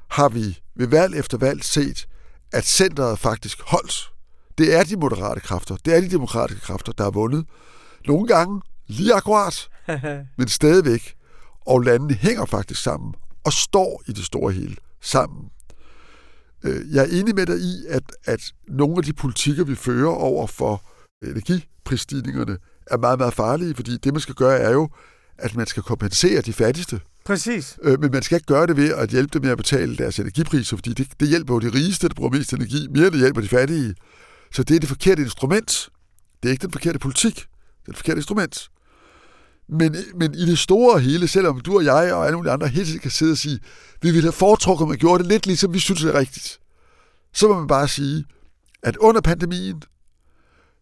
[0.09, 2.07] har vi ved valg efter valg set,
[2.51, 4.11] at centret faktisk holdt.
[4.57, 7.45] Det er de moderate kræfter, det er de demokratiske kræfter, der har vundet.
[8.07, 9.69] Nogle gange lige akkurat,
[10.37, 11.15] men stadigvæk.
[11.65, 15.49] Og landene hænger faktisk sammen og står i det store hele sammen.
[16.63, 20.11] Øh, jeg er enig med dig i, at, at nogle af de politikker, vi fører
[20.11, 20.83] over for
[21.23, 24.89] energiprisstigningerne, er meget, meget farlige, fordi det, man skal gøre, er jo,
[25.37, 27.01] at man skal kompensere de fattigste.
[27.25, 27.77] Præcis.
[27.81, 30.19] Øh, men man skal ikke gøre det ved at hjælpe dem med at betale deres
[30.19, 33.41] energipriser, fordi det, det hjælper jo de rigeste, der bruger mest energi, mere det hjælper
[33.41, 33.95] de fattige.
[34.51, 35.89] Så det er det forkerte instrument.
[36.43, 37.35] Det er ikke den forkerte politik.
[37.35, 38.69] Det er det forkerte instrument.
[39.69, 43.01] Men, men i det store hele, selvom du og jeg og alle mulige andre helt
[43.01, 43.59] kan sidde og sige,
[44.01, 46.59] vi ville have foretrukket, at man gjorde det lidt ligesom vi synes, det er rigtigt,
[47.33, 48.25] så må man bare sige,
[48.83, 49.83] at under pandemien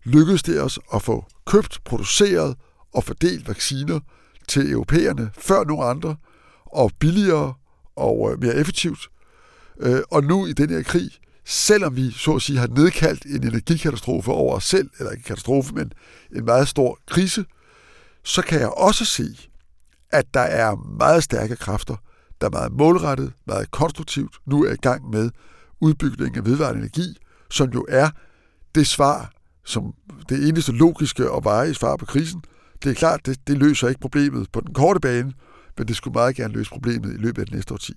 [0.04, 2.56] lykkedes det os at få købt, produceret
[2.94, 4.00] og fordelt vacciner
[4.48, 6.16] til europæerne før nogen andre,
[6.66, 7.54] og billigere
[7.96, 9.10] og øh, mere effektivt.
[9.80, 11.12] Øh, og nu i den her krig,
[11.46, 15.74] selvom vi så at sige har nedkaldt en energikatastrofe over os selv, eller ikke katastrofe,
[15.74, 15.92] men
[16.36, 17.46] en meget stor krise,
[18.24, 19.50] så kan jeg også se,
[20.12, 21.96] at der er meget stærke kræfter,
[22.42, 25.30] der er meget målrettet, meget konstruktivt, nu er i gang med
[25.82, 27.18] udbygning af vedvarende energi,
[27.50, 28.10] som jo er
[28.76, 29.32] det svar,
[29.66, 29.94] som
[30.30, 32.44] det eneste logiske og varige svar på krisen.
[32.84, 35.34] Det er klart, det, det løser ikke problemet på den korte bane,
[35.78, 37.94] men det skulle meget gerne løse problemet i løbet af det næste årti.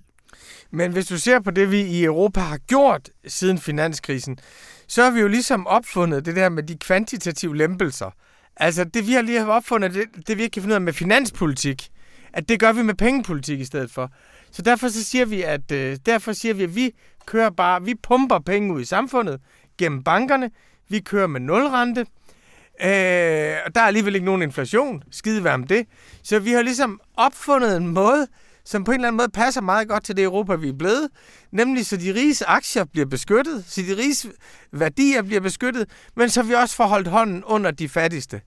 [0.71, 4.37] Men hvis du ser på det, vi i Europa har gjort siden finanskrisen,
[4.87, 8.11] så har vi jo ligesom opfundet det der med de kvantitative lempelser.
[8.55, 10.93] Altså, det vi har lige opfundet, det, det vi ikke kan finde ud af med
[10.93, 11.89] finanspolitik,
[12.33, 14.11] at det gør vi med pengepolitik i stedet for.
[14.51, 16.93] Så derfor så siger vi, at øh, derfor siger vi, at vi
[17.25, 19.41] kører bare, vi pumper penge ud i samfundet
[19.77, 20.51] gennem bankerne.
[20.89, 22.05] Vi kører med nulrente.
[22.81, 22.89] Øh,
[23.75, 25.03] der er alligevel ikke nogen inflation.
[25.11, 25.85] Skide være om det.
[26.23, 28.27] Så vi har ligesom opfundet en måde,
[28.65, 31.09] som på en eller anden måde passer meget godt til det Europa, vi er blevet.
[31.51, 34.27] Nemlig så de riges aktier bliver beskyttet, så de riges
[34.71, 38.41] værdier bliver beskyttet, men så vi også får holdt hånden under de fattigste.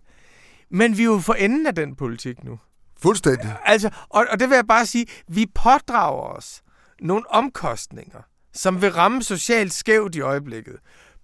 [0.71, 2.59] Men vi er jo for enden af den politik nu.
[3.03, 3.57] Fuldstændig.
[3.65, 6.63] Altså, og, og det vil jeg bare sige, vi pådrager os
[7.01, 8.21] nogle omkostninger,
[8.53, 10.77] som vil ramme socialt skævt i øjeblikket.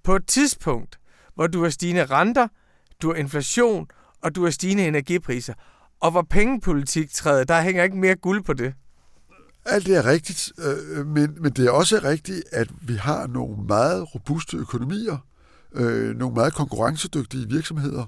[0.05, 0.99] På et tidspunkt,
[1.35, 2.49] hvor du har stigende renter,
[3.03, 3.87] du har inflation,
[4.23, 5.55] og du har stigende energipriser.
[6.01, 8.75] Og hvor pengepolitik træder, der hænger ikke mere guld på det.
[9.65, 13.57] Alt det er rigtigt, øh, men, men det er også rigtigt, at vi har nogle
[13.67, 15.17] meget robuste økonomier,
[15.75, 18.05] øh, nogle meget konkurrencedygtige virksomheder,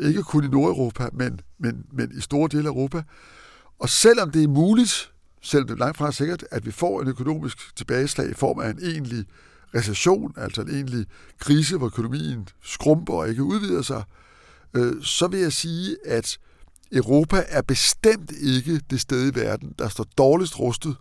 [0.00, 3.02] ikke kun i Nordeuropa, men, men, men i store dele af Europa.
[3.78, 5.12] Og selvom det er muligt,
[5.42, 8.70] selvom det er langt fra sikkert, at vi får en økonomisk tilbageslag i form af
[8.70, 9.24] en egentlig
[9.74, 11.06] recession, altså en egentlig
[11.38, 14.19] krise, hvor økonomien skrumper og ikke udvider sig, øh,
[14.74, 16.38] Øh, så vil jeg sige, at
[16.92, 20.96] Europa er bestemt ikke det sted i verden, der står dårligst rustet.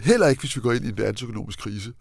[0.00, 1.92] Heller ikke, hvis vi går ind i en verdensøkonomisk krise.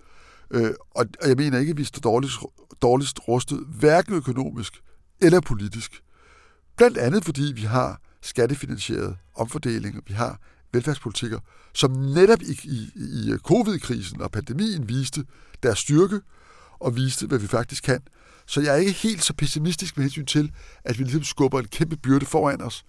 [0.51, 2.37] Øh, og, og jeg mener ikke, at vi står dårligst,
[2.81, 4.81] dårligst rustet, hverken økonomisk
[5.21, 6.03] eller politisk.
[6.77, 10.39] Blandt andet fordi vi har skattefinansieret omfordelinger, vi har
[10.73, 11.39] velfærdspolitikker,
[11.73, 15.25] som netop i, i, i covid-krisen og pandemien viste
[15.63, 16.19] deres styrke
[16.79, 18.01] og viste, hvad vi faktisk kan.
[18.51, 20.51] Så jeg er ikke helt så pessimistisk med hensyn til,
[20.83, 22.85] at vi ligesom skubber en kæmpe byrde foran os.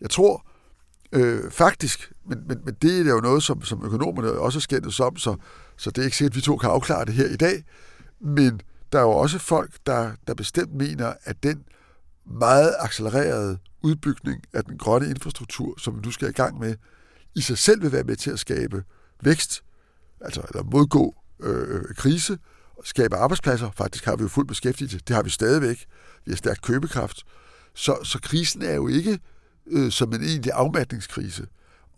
[0.00, 0.46] Jeg tror
[1.12, 5.06] øh, faktisk, men, men, men det er jo noget, som, som økonomerne også skændes skændet
[5.06, 5.36] om, så,
[5.76, 7.64] så det er ikke sikkert, at vi to kan afklare det her i dag.
[8.20, 8.60] Men
[8.92, 11.64] der er jo også folk, der, der bestemt mener, at den
[12.26, 16.74] meget accelererede udbygning af den grønne infrastruktur, som vi nu skal i gang med,
[17.34, 18.84] i sig selv vil være med til at skabe
[19.22, 19.62] vækst,
[20.20, 22.38] altså eller modgå øh, øh krise,
[22.84, 23.70] skabe arbejdspladser.
[23.70, 24.98] Faktisk har vi jo fuld beskæftigelse.
[25.08, 25.86] Det har vi stadigvæk.
[26.24, 27.22] Vi har stærk købekraft.
[27.74, 29.18] Så, så krisen er jo ikke
[29.66, 31.46] øh, som en egentlig afmatningskrise.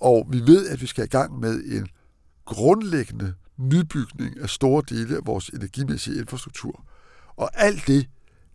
[0.00, 1.88] Og vi ved, at vi skal i gang med en
[2.44, 6.84] grundlæggende nybygning af store dele af vores energimæssige infrastruktur.
[7.36, 8.08] Og alt det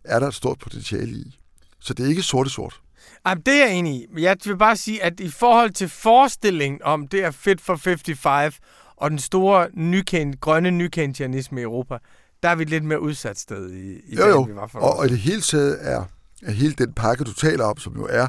[0.04, 1.38] er der et stort potentiale i.
[1.80, 2.80] Så det er ikke sort-sort.
[3.26, 4.06] Jamen, det er jeg enig i.
[4.16, 8.58] Jeg vil bare sige, at i forhold til forestillingen om det er fit for 55,
[8.96, 11.98] og den store nykendt, grønne nykendianisme i Europa,
[12.42, 14.42] der er vi et lidt mere udsat sted i, i jo, dag, jo.
[14.42, 16.04] vi var for og, og i det hele taget er,
[16.42, 18.26] er hele den pakke, du taler om, som jo er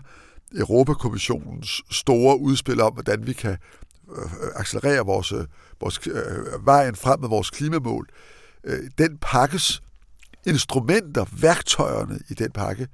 [0.56, 3.58] Europakommissionens store udspil om, hvordan vi kan
[4.18, 5.46] øh, accelerere vores, øh,
[5.82, 8.08] vores øh, vejen frem med vores klimamål,
[8.64, 9.82] øh, den pakkes
[10.46, 12.88] instrumenter, værktøjerne i den pakke,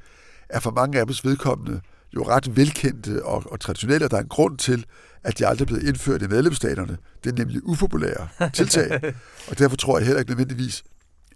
[0.50, 1.82] er for mange af os vedkommende
[2.16, 4.86] jo ret velkendte og, og traditionelle, og der er en grund til,
[5.24, 6.98] at de aldrig er blevet indført i medlemsstaterne.
[7.24, 9.14] Det er nemlig upopulære tiltag,
[9.50, 10.84] og derfor tror jeg heller ikke nødvendigvis,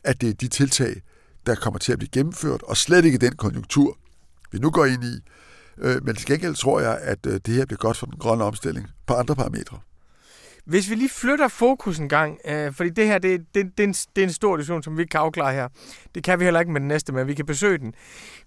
[0.03, 1.01] at det er de tiltag,
[1.45, 3.97] der kommer til at blive gennemført, og slet ikke den konjunktur,
[4.51, 5.19] vi nu går ind i.
[5.77, 8.43] Øh, men til gengæld tror jeg, at øh, det her bliver godt for den grønne
[8.43, 9.79] omstilling på andre parametre.
[10.65, 13.88] Hvis vi lige flytter fokus en gang, øh, fordi det her det, det, det, er
[13.88, 15.67] en, det er en stor diskussion, som vi ikke kan afklare her.
[16.15, 17.93] Det kan vi heller ikke med den næste, men vi kan besøge den.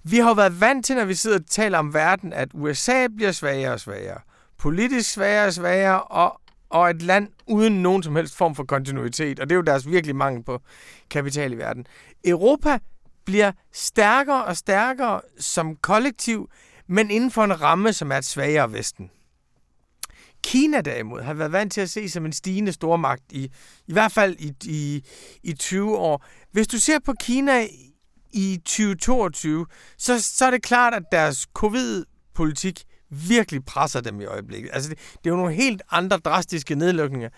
[0.05, 3.07] Vi har jo været vant til, når vi sidder og taler om verden, at USA
[3.17, 4.21] bliver svagere og svagere.
[4.59, 6.41] Politisk svagere og svagere, og,
[6.71, 9.41] og et land uden nogen som helst form for kontinuitet.
[9.41, 10.61] Og det er jo deres virkelig mangel på
[11.11, 11.87] kapital i verden.
[12.25, 12.79] Europa
[13.25, 16.51] bliver stærkere og stærkere som kollektiv,
[16.87, 19.11] men inden for en ramme, som er et svagere Vesten.
[20.43, 23.45] Kina derimod har været vant til at se som en stigende stormagt i,
[23.87, 25.05] i hvert fald i, i,
[25.43, 26.25] i 20 år.
[26.53, 27.67] Hvis du ser på Kina
[28.33, 29.67] i 2022,
[29.99, 34.71] så, så er det klart, at deres covid-politik virkelig presser dem i øjeblikket.
[34.73, 37.29] Altså, det, det er jo nogle helt andre drastiske nedlukninger,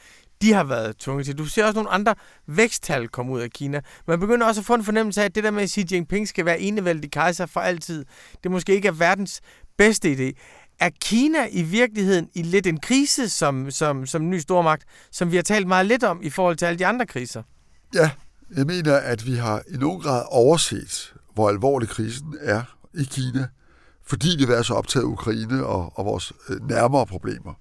[0.42, 1.38] de har været tvunget til.
[1.38, 2.14] Du ser også nogle andre
[2.46, 3.80] væksttal komme ud af Kina.
[4.06, 6.28] Man begynder også at få en fornemmelse af, at det der med, at Xi Jinping
[6.28, 8.04] skal være enevældig kejser for altid,
[8.42, 9.40] det måske ikke er verdens
[9.78, 10.32] bedste idé.
[10.80, 15.36] Er Kina i virkeligheden i lidt en krise som, som, som ny stormagt, som vi
[15.36, 17.42] har talt meget lidt om i forhold til alle de andre kriser?
[17.94, 18.10] Ja,
[18.56, 22.62] jeg mener, at vi har i nogen grad overset, hvor alvorlig krisen er
[22.94, 23.46] i Kina,
[24.10, 27.54] fordi vi har været så optaget af Ukraine og, og vores øh, nærmere problemer.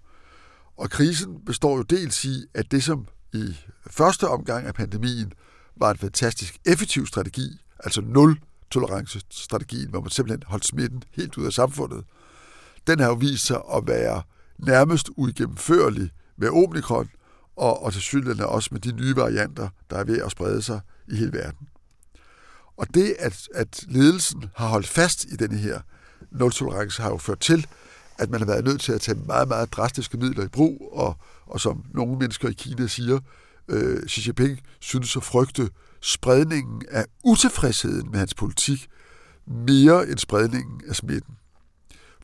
[0.77, 5.33] Og krisen består jo dels i, at det som i første omgang af pandemien
[5.75, 8.39] var en fantastisk effektiv strategi, altså nul
[8.71, 12.03] tolerance-strategien, hvor man simpelthen holdt smitten helt ud af samfundet,
[12.87, 14.21] den har jo vist sig at være
[14.57, 17.09] nærmest uigennemførlig med omikron,
[17.55, 20.79] og, og til synligheden også med de nye varianter, der er ved at sprede sig
[21.07, 21.67] i hele verden.
[22.77, 25.81] Og det, at, at ledelsen har holdt fast i denne her
[26.32, 27.67] nul-tolerance, har jo ført til,
[28.17, 31.17] at man har været nødt til at tage meget, meget drastiske midler i brug, og,
[31.45, 33.19] og som nogle mennesker i Kina siger,
[33.67, 35.69] øh, Xi Jinping synes at frygte
[36.01, 38.88] spredningen af utilfredsheden med hans politik
[39.47, 41.36] mere end spredningen af smitten.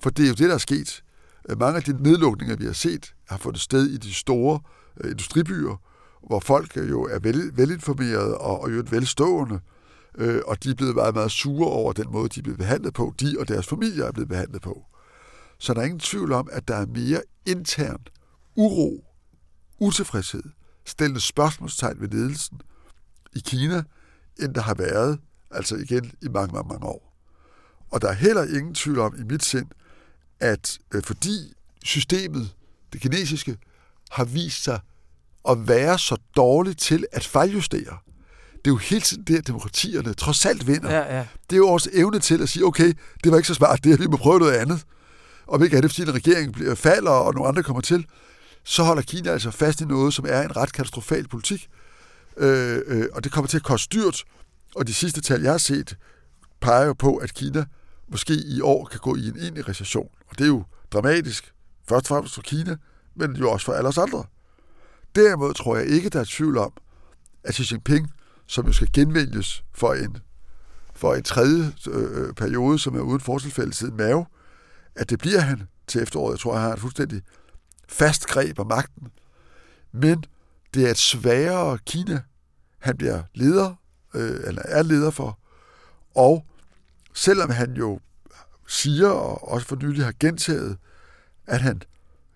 [0.01, 1.03] For det er jo det, der er sket.
[1.57, 4.59] Mange af de nedlukninger, vi har set, har fundet sted i de store
[5.01, 5.81] øh, industribyer,
[6.27, 9.74] hvor folk jo er vel, velinformerede og, og jo velstående, øh,
[10.17, 12.93] øh, og de er blevet meget, meget sure over den måde, de er blevet behandlet
[12.93, 13.13] på.
[13.19, 14.85] De og deres familier er blevet behandlet på.
[15.57, 18.01] Så der er ingen tvivl om, at der er mere intern
[18.55, 19.05] uro,
[19.79, 20.43] utilfredshed,
[20.85, 22.61] stillende spørgsmålstegn ved ledelsen
[23.35, 23.83] i Kina,
[24.39, 25.19] end der har været,
[25.51, 27.15] altså igen i mange, mange, mange år.
[27.91, 29.67] Og der er heller ingen tvivl om i mit sind,
[30.39, 31.53] at øh, fordi
[31.83, 32.55] systemet,
[32.93, 33.57] det kinesiske,
[34.11, 34.79] har vist sig
[35.49, 37.97] at være så dårligt til at fejljustere,
[38.65, 40.91] det er jo hele tiden det, at demokratierne trods alt vinder.
[40.91, 41.27] Ja, ja.
[41.49, 42.93] Det er jo vores evne til at sige, okay,
[43.23, 44.85] det var ikke så smart, det her, vi må prøve noget andet.
[45.47, 48.05] Om ikke andet, fordi en regering bliver, falder, og nogle andre kommer til,
[48.63, 51.69] så holder Kina altså fast i noget, som er en ret katastrofal politik.
[52.37, 54.23] Øh, øh, og det kommer til at koste dyrt.
[54.75, 55.97] Og de sidste tal, jeg har set,
[56.61, 57.65] peger jo på, at Kina
[58.07, 60.09] måske i år kan gå i en egentlig recession.
[60.29, 60.63] Og det er jo
[60.93, 61.53] dramatisk,
[61.89, 62.77] først og fremmest for Kina,
[63.15, 64.23] men jo også for alle os andre.
[65.15, 66.71] Derimod tror jeg ikke, der er tvivl om,
[67.43, 68.11] at Xi Jinping,
[68.47, 70.17] som jo skal genvælges for en,
[70.93, 74.25] for en tredje øh, periode, som er uden forskelfælde siden mave,
[74.95, 76.31] at det bliver han til efteråret.
[76.31, 77.21] Jeg tror, han har et fuldstændig
[77.87, 79.07] fast greb af magten.
[79.91, 80.23] Men
[80.73, 82.21] det er et sværere Kina,
[82.79, 83.75] han bliver leder,
[84.13, 85.39] øh, eller er leder for.
[86.15, 86.45] Og
[87.13, 87.99] selvom han jo
[88.67, 90.77] siger, og også for nylig har gentaget,
[91.47, 91.81] at han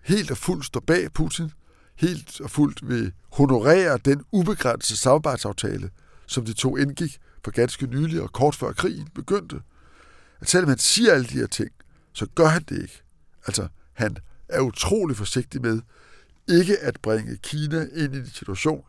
[0.02, 1.52] helt og fuldt står bag Putin,
[1.94, 5.90] helt og fuldt vil honorere den ubegrænsede samarbejdsaftale,
[6.30, 9.60] som de to indgik for ganske nylig og kort før krigen begyndte.
[10.40, 11.70] At selvom han siger alle de her ting,
[12.12, 13.02] så gør han det ikke.
[13.46, 14.16] Altså, han
[14.48, 15.80] er utrolig forsigtig med
[16.48, 18.84] ikke at bringe Kina ind i en situation,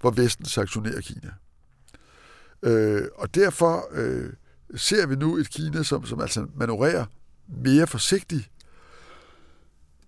[0.00, 1.30] hvor Vesten sanktionerer Kina.
[2.62, 4.32] Øh, og derfor øh,
[4.76, 7.06] ser vi nu et Kina, som, som altså manøvrerer
[7.48, 8.50] mere forsigtigt,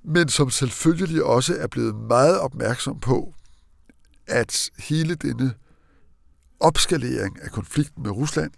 [0.02, 3.34] men som selvfølgelig også er blevet meget opmærksom på,
[4.26, 5.54] at hele denne
[6.60, 8.50] opskalering af konflikten med Rusland,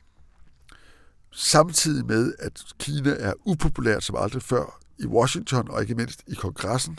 [1.32, 6.34] samtidig med, at Kina er upopulært som aldrig før i Washington og ikke mindst i
[6.34, 6.98] kongressen,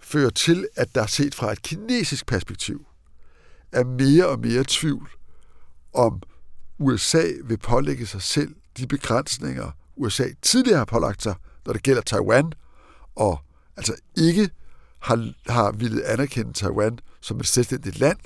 [0.00, 2.86] fører til, at der set fra et kinesisk perspektiv
[3.72, 5.10] er mere og mere tvivl
[5.94, 6.22] om
[6.78, 11.34] USA vil pålægge sig selv de begrænsninger, USA tidligere har pålagt sig,
[11.66, 12.52] når det gælder Taiwan,
[13.16, 13.40] og
[13.76, 14.50] altså ikke
[14.98, 18.18] har, har ville anerkende Taiwan som et selvstændigt land,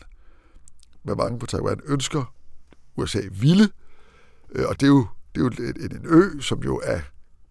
[1.03, 2.35] hvad mange på Taiwan ønsker,
[2.97, 3.69] USA ville,
[4.53, 7.03] øh, og det er jo, det er jo en, en ø, som jo af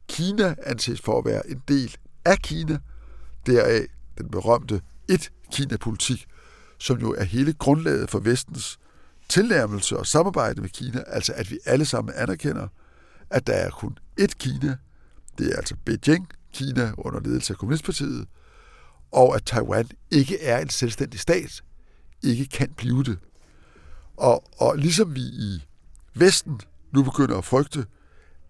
[0.07, 2.79] Kina anses for at være en del af Kina,
[3.45, 3.87] deraf
[4.17, 6.25] den berømte et-Kina-politik,
[6.77, 8.79] som jo er hele grundlaget for vestens
[9.29, 12.67] tilnærmelse og samarbejde med Kina, altså at vi alle sammen anerkender,
[13.29, 14.77] at der er kun ét Kina,
[15.37, 18.27] det er altså Beijing, Kina under ledelse af Kommunistpartiet,
[19.11, 21.61] og at Taiwan ikke er en selvstændig stat,
[22.23, 23.19] ikke kan blive det.
[24.21, 25.63] Og, og ligesom vi i
[26.13, 26.61] Vesten
[26.91, 27.85] nu begynder at frygte,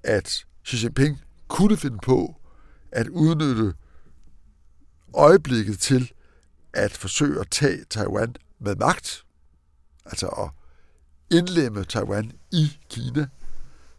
[0.04, 2.36] at Xi Jinping kunne finde på
[2.92, 3.74] at udnytte
[5.14, 6.12] øjeblikket til
[6.74, 9.26] at forsøge at tage Taiwan med magt,
[10.06, 10.50] altså at
[11.38, 13.28] indlemme Taiwan i Kina,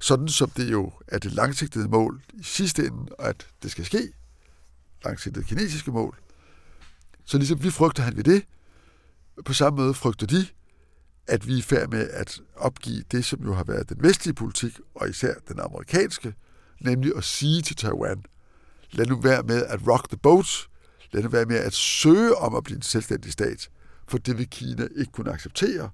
[0.00, 4.12] sådan som det jo er det langsigtede mål i sidste ende, at det skal ske,
[5.04, 6.18] langsigtede kinesiske mål.
[7.24, 8.44] Så ligesom vi frygter han ved det,
[9.44, 10.46] på samme måde frygter de,
[11.26, 14.80] at vi er færd med at opgive det, som jo har været den vestlige politik,
[14.94, 16.34] og især den amerikanske,
[16.80, 18.24] nemlig at sige til Taiwan,
[18.92, 20.68] lad nu være med at rock the boat,
[21.12, 23.70] lad nu være med at søge om at blive en selvstændig stat,
[24.08, 25.90] for det vil Kina ikke kunne acceptere,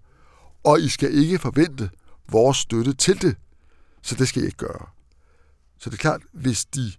[0.65, 1.91] og I skal ikke forvente
[2.31, 3.37] vores støtte til det,
[4.03, 4.87] så det skal I ikke gøre.
[5.79, 6.93] Så det er klart, hvis, de,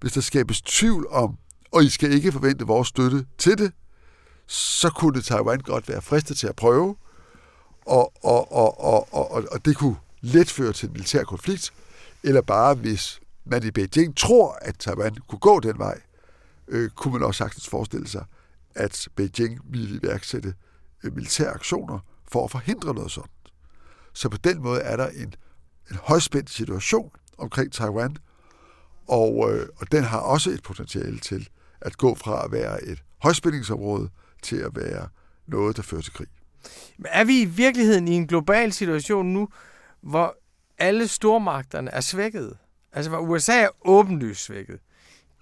[0.00, 1.38] hvis der skabes tvivl om,
[1.72, 3.72] og I skal ikke forvente vores støtte til det,
[4.46, 6.96] så kunne Taiwan godt være fristet til at prøve,
[7.86, 11.72] og, og, og, og, og, og det kunne let føre til en militær konflikt,
[12.22, 16.00] eller bare hvis man i Beijing tror, at Taiwan kunne gå den vej,
[16.68, 18.24] øh, kunne man også sagtens forestille sig,
[18.74, 20.54] at Beijing ville iværksætte
[21.04, 21.98] øh, militære aktioner
[22.32, 23.30] for at forhindre noget sådan.
[24.12, 25.34] Så på den måde er der en,
[25.90, 28.16] en højspændt situation omkring Taiwan,
[29.08, 31.48] og, øh, og den har også et potentiale til
[31.80, 34.08] at gå fra at være et højspændingsområde
[34.42, 35.08] til at være
[35.46, 36.28] noget, der fører til krig.
[36.98, 39.48] Men er vi i virkeligheden i en global situation nu,
[40.00, 40.36] hvor
[40.78, 42.56] alle stormagterne er svækket?
[42.92, 44.78] Altså, hvor USA er åbenlyst svækket.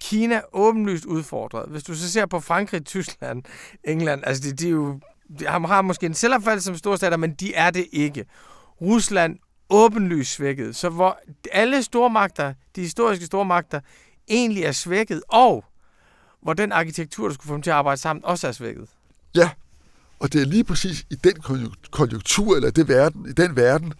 [0.01, 1.69] Kina er åbenlyst udfordret.
[1.69, 3.43] Hvis du så ser på Frankrig, Tyskland,
[3.83, 4.99] England, altså de, de, er jo,
[5.39, 8.25] de har måske en selvopfattelse som storstater, men de er det ikke.
[8.81, 9.39] Rusland
[9.69, 10.75] åbenlyst svækket.
[10.75, 11.19] Så hvor
[11.51, 13.79] alle stormagter, de historiske stormagter,
[14.27, 15.65] egentlig er svækket, og
[16.41, 18.87] hvor den arkitektur, der skulle få dem til at arbejde sammen, også er svækket.
[19.35, 19.49] Ja,
[20.19, 21.33] og det er lige præcis i den
[21.91, 23.93] konjunktur, eller det verden, i den verden,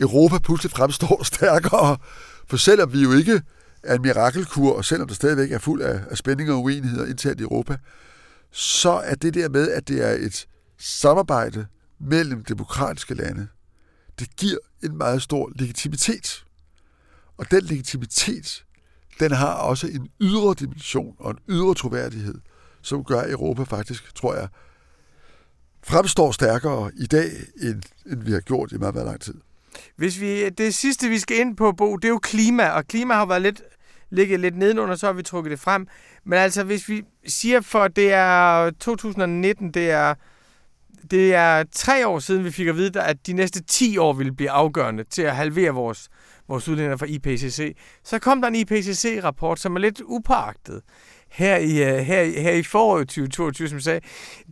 [0.00, 1.96] Europa pludselig fremstår stærkere.
[2.46, 3.42] For selvom vi jo ikke
[3.82, 7.40] er en mirakelkur, og selvom der stadigvæk er fuld af, af spændinger og uenigheder internt
[7.40, 7.76] i Europa,
[8.50, 10.46] så er det der med, at det er et
[10.78, 11.66] samarbejde
[12.00, 13.48] mellem demokratiske lande,
[14.18, 16.44] det giver en meget stor legitimitet.
[17.38, 18.64] Og den legitimitet,
[19.20, 22.34] den har også en ydre dimension og en ydre troværdighed,
[22.82, 24.48] som gør, Europa faktisk, tror jeg,
[25.86, 27.30] fremstår stærkere i dag,
[27.62, 29.34] end, end vi har gjort i meget, meget lang tid.
[29.96, 33.14] Hvis vi, det sidste, vi skal ind på, Bo, det er jo klima, og klima
[33.14, 33.62] har været lidt,
[34.10, 35.86] ligget lidt nedenunder, så har vi trukket det frem.
[36.24, 40.14] Men altså, hvis vi siger for, det er 2019, det er,
[41.10, 44.32] det er tre år siden, vi fik at vide, at de næste 10 år ville
[44.32, 46.08] blive afgørende til at halvere vores,
[46.48, 47.76] vores udledninger fra IPCC.
[48.04, 50.82] Så kom der en IPCC-rapport, som er lidt upåagtet
[51.40, 51.70] Øh, her i,
[52.04, 54.00] her, her i foråret 2022, som sagde,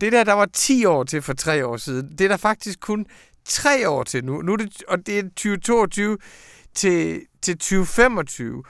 [0.01, 2.81] det der, der var 10 år til for tre år siden, det er der faktisk
[2.81, 3.07] kun
[3.45, 6.19] tre år til nu, nu er det, og det er 2022
[6.75, 8.63] til, til 2025.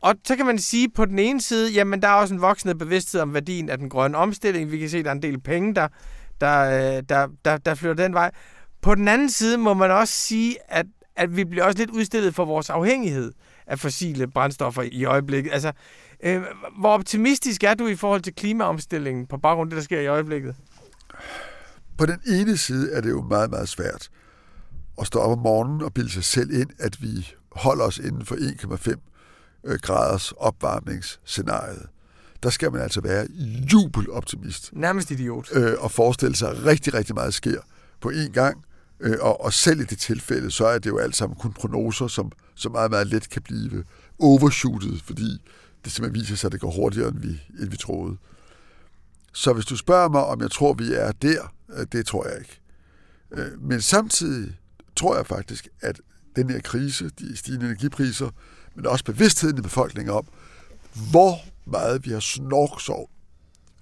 [0.00, 2.74] Og så kan man sige på den ene side, jamen der er også en voksende
[2.74, 4.70] bevidsthed om værdien af den grønne omstilling.
[4.70, 5.88] Vi kan se, at der er en del penge, der,
[6.40, 8.30] der, øh, der, der, der flytter den vej.
[8.82, 10.86] På den anden side må man også sige, at,
[11.16, 13.32] at vi bliver også lidt udstillet for vores afhængighed
[13.66, 15.52] af fossile brændstoffer i øjeblikket.
[15.52, 15.72] Altså,
[16.24, 16.42] øh,
[16.78, 20.06] hvor optimistisk er du i forhold til klimaomstillingen på baggrund af det, der sker i
[20.06, 20.54] øjeblikket?
[21.98, 24.10] På den ene side er det jo meget, meget svært
[25.00, 28.26] at stå op om morgenen og bilde sig selv ind, at vi holder os inden
[28.26, 28.94] for 1,5
[29.64, 31.86] øh, graders opvarmningsscenariet.
[32.42, 33.26] Der skal man altså være
[33.72, 34.70] jubeloptimist.
[34.72, 35.48] Nærmest idiot.
[35.52, 37.60] Øh, og forestille sig, at rigtig, rigtig meget sker
[38.00, 38.64] på én gang.
[39.00, 42.06] Øh, og, og selv i det tilfælde, så er det jo alt sammen kun prognoser,
[42.06, 43.84] som, som meget, meget let kan blive
[44.18, 45.42] overshootet, fordi
[45.84, 48.16] det simpelthen viser sig, at det går hurtigere, end vi, end vi troede.
[49.32, 52.38] Så hvis du spørger mig, om jeg tror, vi er der, øh, det tror jeg
[52.38, 52.60] ikke.
[53.30, 54.58] Øh, men samtidig
[54.96, 56.00] tror jeg faktisk, at
[56.36, 58.30] den her krise, de stigende energipriser,
[58.74, 60.26] men også bevidstheden i befolkningen om,
[61.10, 63.10] hvor meget vi har snorksov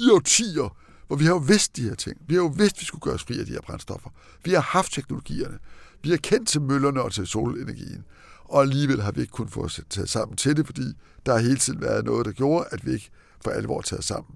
[0.01, 0.77] i årtier
[1.13, 2.17] hvor vi har jo vidst de her ting.
[2.27, 4.11] Vi har jo vidst, at vi skulle gøre os fri af de her brændstoffer.
[4.45, 5.59] Vi har haft teknologierne.
[6.03, 8.05] Vi har kendt til møllerne og til solenergien.
[8.53, 10.83] Og alligevel har vi ikke kun fået taget sammen til det, fordi
[11.27, 13.11] der har hele tiden været noget, der gjorde, at vi ikke
[13.45, 14.35] for alvor taget sammen.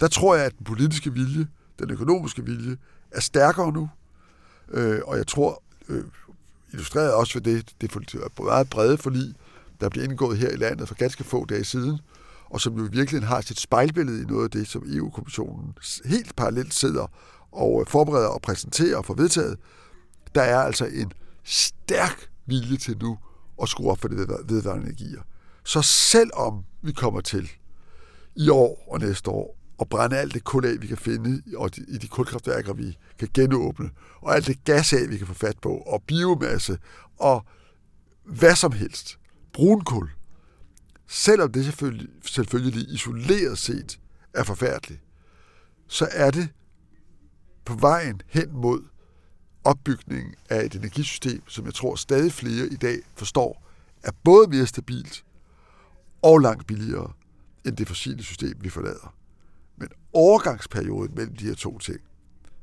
[0.00, 1.46] Der tror jeg, at den politiske vilje,
[1.78, 2.76] den økonomiske vilje,
[3.10, 3.90] er stærkere nu.
[4.70, 6.04] Øh, og jeg tror, øh,
[6.72, 9.34] illustreret også ved det, det er meget brede forlig,
[9.80, 11.98] der bliver indgået her i landet for ganske få dage siden,
[12.50, 16.74] og som jo virkelig har sit spejlbillede i noget af det, som EU-kommissionen helt parallelt
[16.74, 17.06] sidder
[17.52, 19.58] og øh, forbereder og præsenterer og får vedtaget.
[20.34, 21.12] Der er altså en
[21.44, 23.18] stærk vilje til nu
[23.62, 25.22] at skrue op for det vedvarende energier.
[25.64, 27.50] Så selvom vi kommer til
[28.36, 31.42] i år og næste år og brænde alt det kul af, vi kan finde
[31.88, 33.90] i de kulkraftværker, vi kan genåbne,
[34.20, 36.78] og alt det gas af, vi kan få fat på, og biomasse,
[37.18, 37.46] og
[38.24, 39.18] hvad som helst.
[39.52, 40.10] Brunkul.
[41.08, 44.00] Selvom det selvfølgelig, selvfølgelig isoleret set
[44.34, 45.00] er forfærdeligt,
[45.88, 46.48] så er det
[47.64, 48.91] på vejen hen mod
[49.64, 53.62] opbygningen af et energisystem, som jeg tror stadig flere i dag forstår,
[54.02, 55.24] er både mere stabilt
[56.22, 57.12] og langt billigere
[57.64, 59.14] end det fossile system, vi forlader.
[59.76, 62.00] Men overgangsperioden mellem de her to ting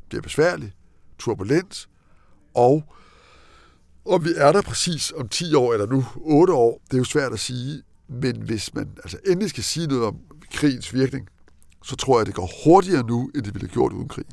[0.09, 0.73] bliver besværlig,
[1.19, 1.89] turbulent,
[2.53, 2.83] og
[4.05, 7.03] om vi er der præcis om 10 år eller nu 8 år, det er jo
[7.03, 10.17] svært at sige, men hvis man altså endelig skal sige noget om
[10.53, 11.27] krigens virkning,
[11.83, 14.25] så tror jeg, det går hurtigere nu, end det ville have gjort uden krig.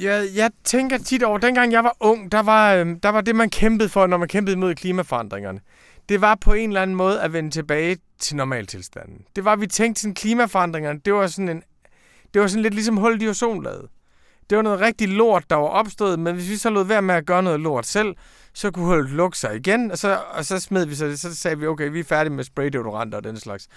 [0.00, 3.36] Jeg, jeg tænker tit over, dengang jeg var ung, der var, øhm, der var det,
[3.36, 5.60] man kæmpede for, når man kæmpede imod klimaforandringerne.
[6.08, 9.24] Det var på en eller anden måde at vende tilbage til normaltilstanden.
[9.36, 11.62] Det var, at vi tænkte sådan, klimaforandringerne, det var sådan en,
[12.34, 13.88] det var sådan lidt ligesom hullet i ozonlaget.
[14.50, 17.14] Det var noget rigtig lort, der var opstået, men hvis vi så lod være med
[17.14, 18.14] at gøre noget lort selv,
[18.54, 21.58] så kunne hullet lukke sig igen, og så, og så smed vi så, så sagde
[21.58, 23.68] vi, okay, vi er færdige med spraydeodoranter og den slags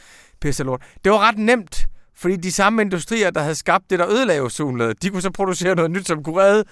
[0.41, 0.82] pisse lort.
[1.03, 1.88] Det var ret nemt,
[2.18, 5.76] fordi de samme industrier, der havde skabt det, der ødelagde ozonlaget, de kunne så producere
[5.76, 6.63] noget nyt, som kunne redde,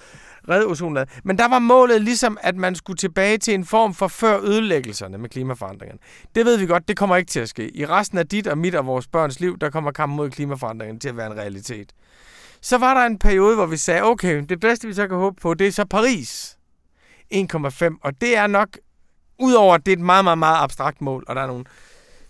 [0.48, 1.08] redde ozonlaget.
[1.24, 5.18] Men der var målet ligesom, at man skulle tilbage til en form for før ødelæggelserne
[5.18, 5.98] med klimaforandringerne.
[6.34, 7.76] Det ved vi godt, det kommer ikke til at ske.
[7.76, 10.98] I resten af dit og mit og vores børns liv, der kommer kampen mod klimaforandringerne
[11.00, 11.92] til at være en realitet.
[12.60, 15.36] Så var der en periode, hvor vi sagde, okay, det bedste vi så kan håbe
[15.40, 16.56] på, det er så Paris.
[17.34, 17.98] 1,5.
[18.02, 18.68] Og det er nok,
[19.38, 21.64] udover at det er et meget, meget, meget abstrakt mål, og der er nogle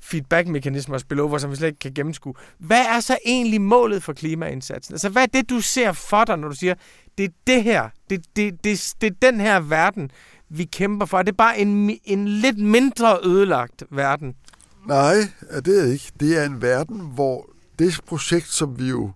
[0.04, 2.34] feedback-mekanismer at spille over, som vi slet ikke kan gennemskue.
[2.58, 4.94] Hvad er så egentlig målet for klimaindsatsen?
[4.94, 6.74] Altså, hvad er det, du ser for dig, når du siger,
[7.18, 10.10] det er det her, det, det, det, det er den her verden,
[10.48, 11.18] vi kæmper for?
[11.18, 14.34] Er det bare en, en lidt mindre ødelagt verden?
[14.86, 15.14] Nej,
[15.64, 16.12] det er ikke.
[16.20, 19.10] Det er en verden, hvor det projekt, som vi jo,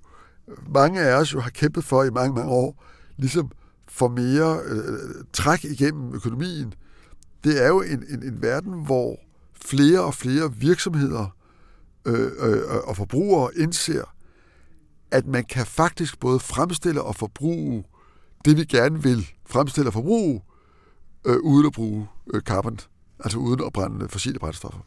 [0.74, 2.84] mange af os jo har kæmpet for i mange, mange år,
[3.16, 3.51] ligesom
[3.89, 6.74] får mere øh, træk igennem økonomien.
[7.45, 9.18] Det er jo en, en, en verden, hvor
[9.64, 11.36] flere og flere virksomheder
[12.04, 14.14] øh, øh, øh, og forbrugere indser,
[15.11, 17.84] at man kan faktisk både fremstille og forbruge
[18.44, 20.42] det, vi gerne vil fremstille og forbruge,
[21.26, 22.78] øh, uden at bruge øh, carbon,
[23.20, 24.80] altså uden at brænde fossile brændstoffer.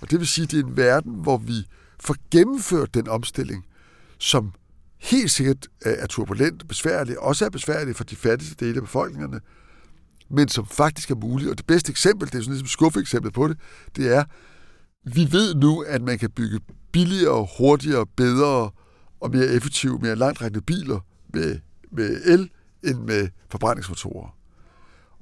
[0.00, 1.66] Og det vil sige, at det er en verden, hvor vi
[2.00, 3.66] får gennemført den omstilling,
[4.18, 4.52] som
[4.98, 9.40] helt sikkert er turbulent, besværlig, også er besværlig for de fattigste dele af befolkningerne,
[10.32, 11.50] men som faktisk er muligt.
[11.50, 13.56] Og det bedste eksempel, det er sådan ligesom skuffeeksemplet på det,
[13.96, 14.24] det er,
[15.04, 16.60] vi ved nu, at man kan bygge
[16.92, 18.70] billigere, hurtigere, bedre
[19.20, 21.00] og mere effektive, mere langtrækkende biler
[21.34, 21.58] med,
[21.92, 22.50] med el
[22.84, 24.36] end med forbrændingsmotorer.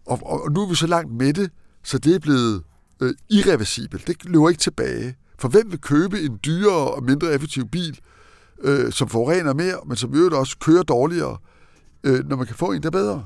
[0.07, 1.51] Og, og, og nu er vi så langt med det,
[1.83, 2.63] så det er blevet
[3.03, 4.07] øh, irreversibelt.
[4.07, 5.17] Det løber ikke tilbage.
[5.39, 8.01] For hvem vil købe en dyrere og mindre effektiv bil,
[8.63, 11.37] øh, som forurener mere, men som i øvrigt også kører dårligere,
[12.05, 13.25] øh, når man kan få en, der er bedre?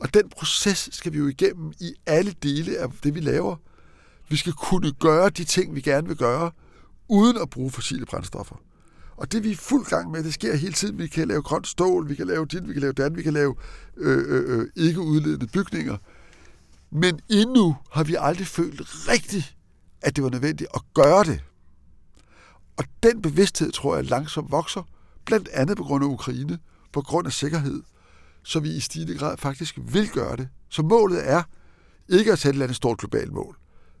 [0.00, 3.56] Og den proces skal vi jo igennem i alle dele af det, vi laver.
[4.28, 6.50] Vi skal kunne gøre de ting, vi gerne vil gøre,
[7.08, 8.56] uden at bruge fossile brændstoffer.
[9.16, 10.98] Og det vi er fuld gang med, det sker hele tiden.
[10.98, 13.32] Vi kan lave grønt stål, vi kan lave dit, vi kan lave dan, vi kan
[13.32, 13.54] lave
[13.96, 15.96] øh, øh, øh, ikke udledende bygninger.
[16.90, 19.56] Men endnu har vi aldrig følt rigtigt,
[20.02, 21.40] at det var nødvendigt at gøre det.
[22.76, 24.82] Og den bevidsthed, tror jeg, langsomt vokser,
[25.24, 26.58] blandt andet på grund af Ukraine,
[26.92, 27.82] på grund af sikkerhed,
[28.42, 30.48] så vi i stigende grad faktisk vil gøre det.
[30.68, 31.42] Så målet er
[32.08, 33.56] ikke at sætte et eller andet stort globalt mål.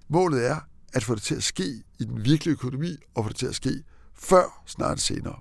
[0.08, 0.56] Målet er
[0.92, 3.54] at få det til at ske i den virkelige økonomi, og få det til at
[3.54, 3.82] ske
[4.14, 5.38] før snart senere.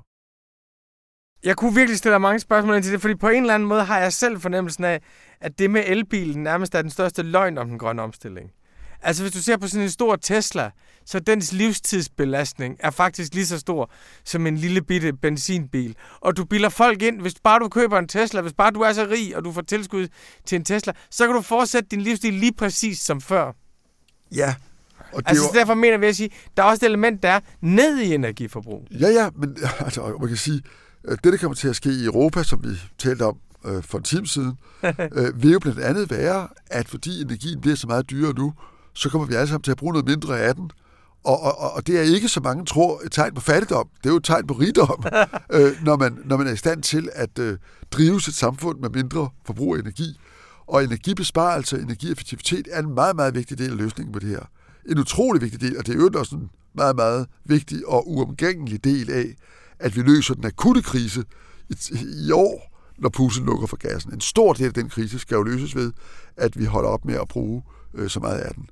[1.43, 3.83] Jeg kunne virkelig stille mange spørgsmål ind til det, fordi på en eller anden måde
[3.83, 5.01] har jeg selv fornemmelsen af,
[5.39, 8.51] at det med elbilen nærmest er den største løgn om den grønne omstilling.
[9.01, 10.71] Altså hvis du ser på sådan en stor Tesla,
[11.05, 13.91] så dens livstidsbelastning er faktisk lige så stor
[14.25, 15.95] som en lille bitte benzinbil.
[16.19, 18.93] Og du bilder folk ind, hvis bare du køber en Tesla, hvis bare du er
[18.93, 20.07] så rig, og du får tilskud
[20.45, 23.51] til en Tesla, så kan du fortsætte din livsstil lige præcis som før.
[24.35, 24.55] Ja,
[25.13, 25.51] og det altså, var...
[25.51, 28.87] derfor mener vi at sige, der er også et element, der er ned i energiforbrug.
[28.91, 30.61] Ja, ja, men altså, man kan sige,
[31.05, 33.97] Øh, det, der kommer til at ske i Europa, som vi talte om øh, for
[33.97, 34.57] en time siden,
[35.17, 38.53] øh, vil jo blandt andet være, at fordi energien bliver så meget dyrere nu,
[38.99, 40.71] så kommer vi alle sammen til at bruge noget mindre af den.
[41.23, 43.89] Og, og, og det er ikke, så mange tror, et tegn på fattigdom.
[43.97, 45.03] Det er jo et tegn på rigdom,
[45.57, 47.57] øh, når, man, når man er i stand til at øh,
[47.91, 50.19] drive sit samfund med mindre forbrug af energi.
[50.67, 54.41] Og energibesparelse og energieffektivitet er en meget, meget vigtig del af løsningen på det her.
[54.89, 58.83] En utrolig vigtig del, og det er jo også en meget, meget vigtig og uomgængelig
[58.83, 59.35] del af,
[59.79, 61.23] at vi løser den akutte krise
[61.69, 61.75] i,
[62.27, 64.13] i år, når Putin lukker for gassen.
[64.13, 65.91] En stor del af den krise skal jo løses ved,
[66.37, 68.69] at vi holder op med at bruge øh, så meget af den.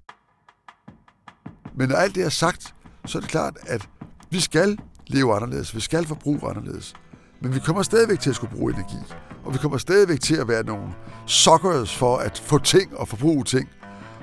[1.78, 2.74] Men når alt det er sagt,
[3.06, 3.90] så er det klart, at
[4.30, 5.76] vi skal leve anderledes.
[5.76, 6.94] Vi skal forbruge anderledes.
[7.42, 9.14] Men vi kommer stadigvæk til at skulle bruge energi.
[9.46, 10.90] Og vi kommer stadigvæk til at være nogle
[11.26, 13.70] suckers for at få ting og forbruge ting.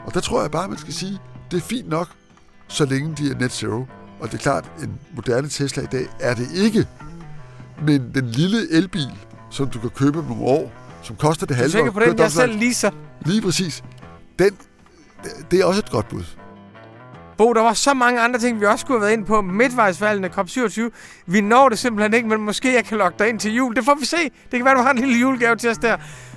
[0.07, 1.19] Og der tror jeg bare, man skal sige,
[1.51, 2.09] det er fint nok,
[2.69, 3.87] så længe de er net zero.
[4.21, 6.89] Og det er klart, en moderne Tesla i dag er det ikke.
[7.87, 9.19] Men den lille elbil,
[9.51, 11.69] som du kan købe om nogle år, som koster det halve...
[11.69, 12.91] Du tænker på den, jeg selv lige så.
[13.25, 13.85] Lige præcis.
[14.39, 14.57] Den,
[15.51, 16.25] det er også et godt bud.
[17.39, 19.41] Bo, der var så mange andre ting, vi også skulle have været ind på.
[19.41, 20.81] Midtvejsvalgene, COP27.
[21.27, 23.77] Vi når det simpelthen ikke, men måske jeg kan lokke dig ind til jul.
[23.77, 24.17] Det får vi se.
[24.23, 25.97] Det kan være, du har en lille julegave til os der.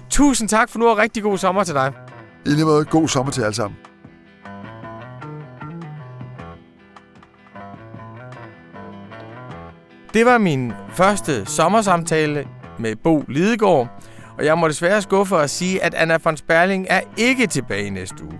[0.09, 1.93] Tusind tak for nu, og rigtig god sommer til dig.
[2.45, 3.77] I lige måde, god sommer til alle sammen.
[10.13, 12.47] Det var min første sommersamtale
[12.79, 13.87] med Bo Lidegaard,
[14.37, 18.23] og jeg må desværre skuffe at sige, at Anna von Sperling er ikke tilbage næste
[18.23, 18.39] uge.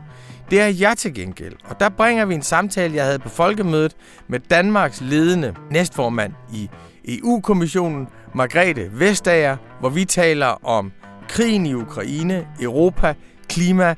[0.52, 3.95] Det er jeg til gengæld, og der bringer vi en samtale, jeg havde på folkemødet
[4.28, 6.70] med Danmarks ledende næstformand i
[7.08, 10.91] EU-kommissionen, Margrethe Vestager, hvor vi taler om
[11.28, 13.14] krigen i Ukraine, Europa,
[13.50, 13.95] klima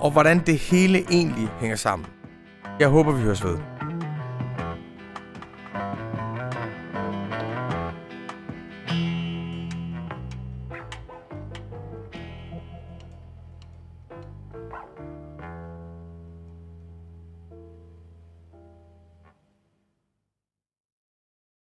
[0.00, 2.06] og hvordan det hele egentlig hænger sammen.
[2.80, 3.73] Jeg håber, vi høres ved.